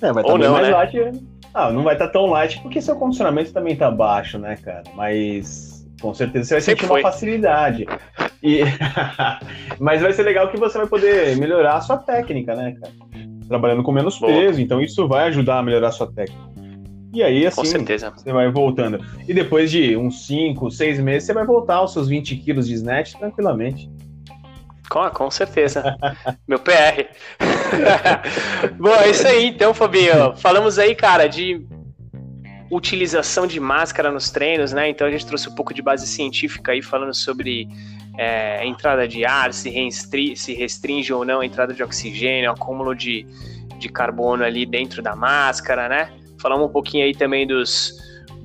É, 0.00 0.12
vai 0.12 0.22
estar 0.22 0.32
Ou 0.32 0.38
não, 0.38 0.52
mais 0.52 0.68
né? 0.68 0.74
light. 0.74 1.22
Ah, 1.54 1.70
não 1.70 1.82
vai 1.82 1.94
estar 1.94 2.08
tão 2.08 2.26
light 2.26 2.60
porque 2.62 2.80
seu 2.80 2.96
condicionamento 2.96 3.52
também 3.52 3.76
tá 3.76 3.90
baixo, 3.90 4.38
né, 4.38 4.56
cara? 4.56 4.84
Mas 4.94 5.86
com 6.00 6.14
certeza 6.14 6.44
você 6.44 6.54
vai 6.54 6.60
Sempre 6.60 6.80
sentir 6.80 6.88
foi. 6.88 7.00
uma 7.00 7.10
facilidade. 7.10 7.86
E... 8.42 8.60
Mas 9.80 10.00
vai 10.00 10.12
ser 10.12 10.22
legal 10.22 10.48
que 10.48 10.56
você 10.56 10.78
vai 10.78 10.86
poder 10.86 11.36
melhorar 11.36 11.76
a 11.76 11.80
sua 11.80 11.96
técnica, 11.96 12.54
né, 12.54 12.76
cara? 12.80 12.92
Trabalhando 13.48 13.82
com 13.82 13.90
menos 13.90 14.18
Boa. 14.18 14.32
peso, 14.32 14.60
então 14.60 14.80
isso 14.80 15.08
vai 15.08 15.28
ajudar 15.28 15.58
a 15.58 15.62
melhorar 15.62 15.88
a 15.88 15.92
sua 15.92 16.06
técnica. 16.12 16.48
E 17.12 17.22
aí, 17.22 17.46
assim, 17.46 17.62
você 17.62 18.32
vai 18.32 18.50
voltando. 18.50 19.02
E 19.26 19.32
depois 19.32 19.70
de 19.70 19.96
uns 19.96 20.26
5, 20.26 20.70
6 20.70 21.00
meses, 21.00 21.26
você 21.26 21.32
vai 21.32 21.44
voltar 21.44 21.76
aos 21.76 21.92
seus 21.92 22.06
20 22.06 22.36
quilos 22.36 22.68
de 22.68 22.74
snatch 22.74 23.14
tranquilamente. 23.14 23.90
Com, 24.90 25.08
com 25.10 25.30
certeza. 25.30 25.96
Meu 26.46 26.58
PR. 26.58 27.08
Bom, 28.78 28.94
é 28.94 29.10
isso 29.10 29.26
aí, 29.26 29.46
então, 29.46 29.74
Fabinho. 29.74 30.36
Falamos 30.36 30.78
aí, 30.78 30.94
cara, 30.94 31.26
de 31.26 31.66
utilização 32.70 33.46
de 33.46 33.58
máscara 33.60 34.10
nos 34.10 34.30
treinos, 34.30 34.72
né? 34.72 34.88
Então 34.88 35.06
a 35.06 35.10
gente 35.10 35.26
trouxe 35.26 35.48
um 35.48 35.54
pouco 35.54 35.72
de 35.72 35.82
base 35.82 36.06
científica 36.06 36.72
aí 36.72 36.82
falando 36.82 37.14
sobre 37.14 37.68
é, 38.18 38.64
entrada 38.66 39.06
de 39.08 39.24
ar, 39.24 39.52
se, 39.54 39.70
restri 39.70 40.36
se 40.36 40.54
restringe 40.54 41.12
ou 41.12 41.24
não 41.24 41.40
a 41.40 41.46
entrada 41.46 41.72
de 41.72 41.82
oxigênio, 41.82 42.50
acúmulo 42.50 42.94
de, 42.94 43.26
de 43.78 43.88
carbono 43.88 44.44
ali 44.44 44.66
dentro 44.66 45.02
da 45.02 45.16
máscara, 45.16 45.88
né? 45.88 46.12
Falamos 46.40 46.68
um 46.68 46.72
pouquinho 46.72 47.04
aí 47.04 47.14
também 47.14 47.46
dos, 47.46 47.94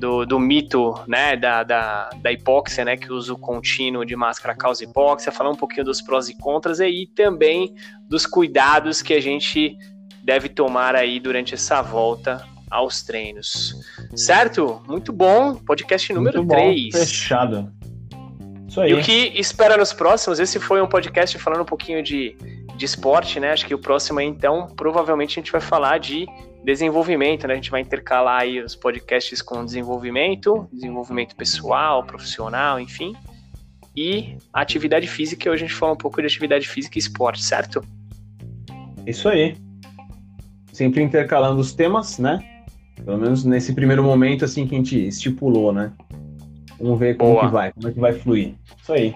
do, 0.04 0.26
do 0.26 0.38
mito, 0.38 1.00
né, 1.08 1.38
da, 1.38 1.63
da, 1.63 2.10
da 2.18 2.30
hipóxia, 2.30 2.84
né, 2.84 2.98
que 2.98 3.10
o 3.10 3.16
uso 3.16 3.38
contínuo 3.38 4.06
de 4.06 4.18
máscara 4.18 4.54
causa 4.54 4.84
hipóxia, 4.84 5.32
falar 5.32 5.50
um 5.50 5.56
pouquinho 5.56 5.86
dos 5.86 6.02
prós 6.02 6.28
e 6.28 6.38
contras 6.38 6.82
e 6.82 7.10
também 7.16 7.74
dos 8.10 8.26
cuidados 8.26 9.02
que 9.02 9.13
a 9.13 9.22
gente 9.22 9.78
deve 10.22 10.50
tomar 10.50 10.94
aí 10.94 11.22
durante 11.22 11.54
essa 11.54 11.82
volta 11.82 12.46
aos 12.70 13.02
treinos. 13.02 13.76
Certo? 14.13 14.84
Muito 14.86 15.13
bom. 15.13 15.56
Podcast 15.56 16.12
número 16.12 16.39
Muito 16.39 16.54
bom, 16.54 16.62
3. 16.62 16.94
Fechado. 16.94 17.72
Isso 18.68 18.82
aí. 18.82 18.92
E 18.92 18.94
o 18.96 19.02
que 19.02 19.32
espera 19.39 19.78
nos 19.78 19.94
próximos? 19.94 20.38
Esse 20.38 20.60
foi 20.60 20.82
um 20.82 20.88
podcast 20.88 21.39
falando 21.39 21.62
um 21.62 21.66
pouquinho 21.66 22.04
de, 22.04 22.36
de 22.76 22.86
esporte, 22.86 23.39
né? 23.39 23.52
Acho 23.52 23.66
que 23.66 23.74
o 23.74 23.80
próximo 23.80 24.20
aí, 24.20 24.26
então, 24.26 24.68
provavelmente 24.76 25.39
a 25.39 25.42
gente 25.42 25.52
vai 25.52 25.62
falar 25.62 25.98
de 25.98 26.28
desenvolvimento, 26.63 27.47
né? 27.47 27.54
A 27.54 27.56
gente 27.56 27.71
vai 27.71 27.82
intercalar 27.82 28.41
aí 28.41 28.60
os 28.60 28.76
podcasts 28.76 29.41
com 29.41 29.65
desenvolvimento, 29.65 30.67
desenvolvimento 30.71 31.36
pessoal, 31.36 32.04
profissional, 32.04 32.80
enfim. 32.80 33.13
E 33.95 34.38
atividade 34.52 35.08
física, 35.08 35.49
hoje 35.49 35.65
a 35.65 35.67
gente 35.67 35.78
fala 35.78 35.93
um 35.93 35.97
pouco 35.97 36.19
de 36.19 36.28
atividade 36.28 36.67
física 36.67 36.97
e 36.97 36.99
esporte, 36.99 37.43
certo? 37.43 37.84
Isso 39.06 39.30
aí. 39.30 39.56
Sempre 40.71 41.04
intercalando 41.04 41.60
os 41.60 41.73
temas, 41.73 42.17
né? 42.17 42.39
Pelo 43.04 43.17
menos 43.17 43.43
nesse 43.43 43.73
primeiro 43.73 44.04
momento, 44.04 44.45
assim, 44.45 44.65
que 44.65 44.73
a 44.73 44.78
gente 44.78 45.08
estipulou, 45.08 45.71
né? 45.71 45.91
Vamos 46.80 46.99
ver 46.99 47.17
como 47.17 47.34
Boa. 47.34 47.45
que 47.45 47.52
vai, 47.52 47.71
como 47.73 47.88
é 47.88 47.91
que 47.91 47.99
vai 47.99 48.13
fluir. 48.13 48.56
Isso 48.82 48.93
aí. 48.93 49.13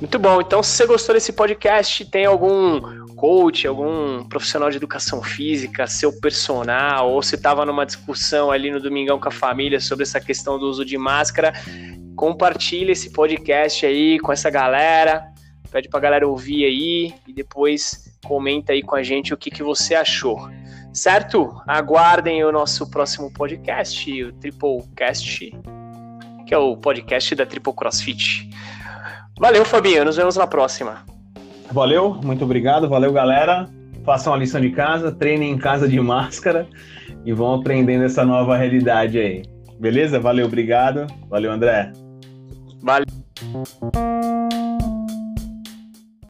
Muito 0.00 0.18
bom. 0.18 0.40
Então, 0.40 0.62
se 0.62 0.76
você 0.76 0.86
gostou 0.86 1.14
desse 1.14 1.32
podcast, 1.32 2.04
tem 2.04 2.26
algum 2.26 3.06
coach, 3.16 3.66
algum 3.66 4.22
profissional 4.28 4.70
de 4.70 4.76
educação 4.76 5.22
física, 5.22 5.86
seu 5.86 6.12
personal, 6.20 7.10
ou 7.10 7.22
se 7.22 7.34
estava 7.34 7.64
numa 7.64 7.86
discussão 7.86 8.50
ali 8.50 8.70
no 8.70 8.78
Domingão 8.78 9.18
com 9.18 9.28
a 9.28 9.32
família 9.32 9.80
sobre 9.80 10.02
essa 10.02 10.20
questão 10.20 10.58
do 10.58 10.66
uso 10.66 10.84
de 10.84 10.98
máscara, 10.98 11.52
compartilhe 12.14 12.92
esse 12.92 13.10
podcast 13.10 13.86
aí 13.86 14.18
com 14.18 14.30
essa 14.30 14.50
galera. 14.50 15.24
Pede 15.70 15.88
pra 15.88 15.98
galera 15.98 16.28
ouvir 16.28 16.64
aí 16.64 17.14
e 17.26 17.32
depois 17.32 18.14
comenta 18.24 18.72
aí 18.72 18.82
com 18.82 18.94
a 18.94 19.02
gente 19.02 19.32
o 19.32 19.36
que, 19.36 19.50
que 19.50 19.62
você 19.62 19.94
achou. 19.94 20.48
Certo? 20.92 21.54
Aguardem 21.66 22.44
o 22.44 22.52
nosso 22.52 22.90
próximo 22.90 23.32
podcast, 23.32 24.22
o 24.22 24.32
Triplecast, 24.34 25.52
que 26.46 26.54
é 26.54 26.58
o 26.58 26.76
podcast 26.76 27.34
da 27.34 27.44
Triple 27.44 27.74
CrossFit. 27.74 28.48
Valeu, 29.38 29.64
Fabinho. 29.64 30.04
Nos 30.04 30.16
vemos 30.16 30.36
na 30.36 30.46
próxima. 30.46 31.04
Valeu, 31.70 32.14
muito 32.24 32.44
obrigado. 32.44 32.88
Valeu, 32.88 33.12
galera. 33.12 33.68
Façam 34.04 34.32
a 34.32 34.36
lição 34.36 34.60
de 34.60 34.70
casa, 34.70 35.10
treinem 35.12 35.52
em 35.52 35.58
casa 35.58 35.88
de 35.88 36.00
máscara 36.00 36.66
e 37.24 37.32
vão 37.32 37.54
aprendendo 37.54 38.04
essa 38.04 38.24
nova 38.24 38.56
realidade 38.56 39.18
aí. 39.18 39.42
Beleza? 39.80 40.18
Valeu, 40.20 40.46
obrigado. 40.46 41.06
Valeu, 41.28 41.52
André. 41.52 41.92
Valeu. 42.82 43.04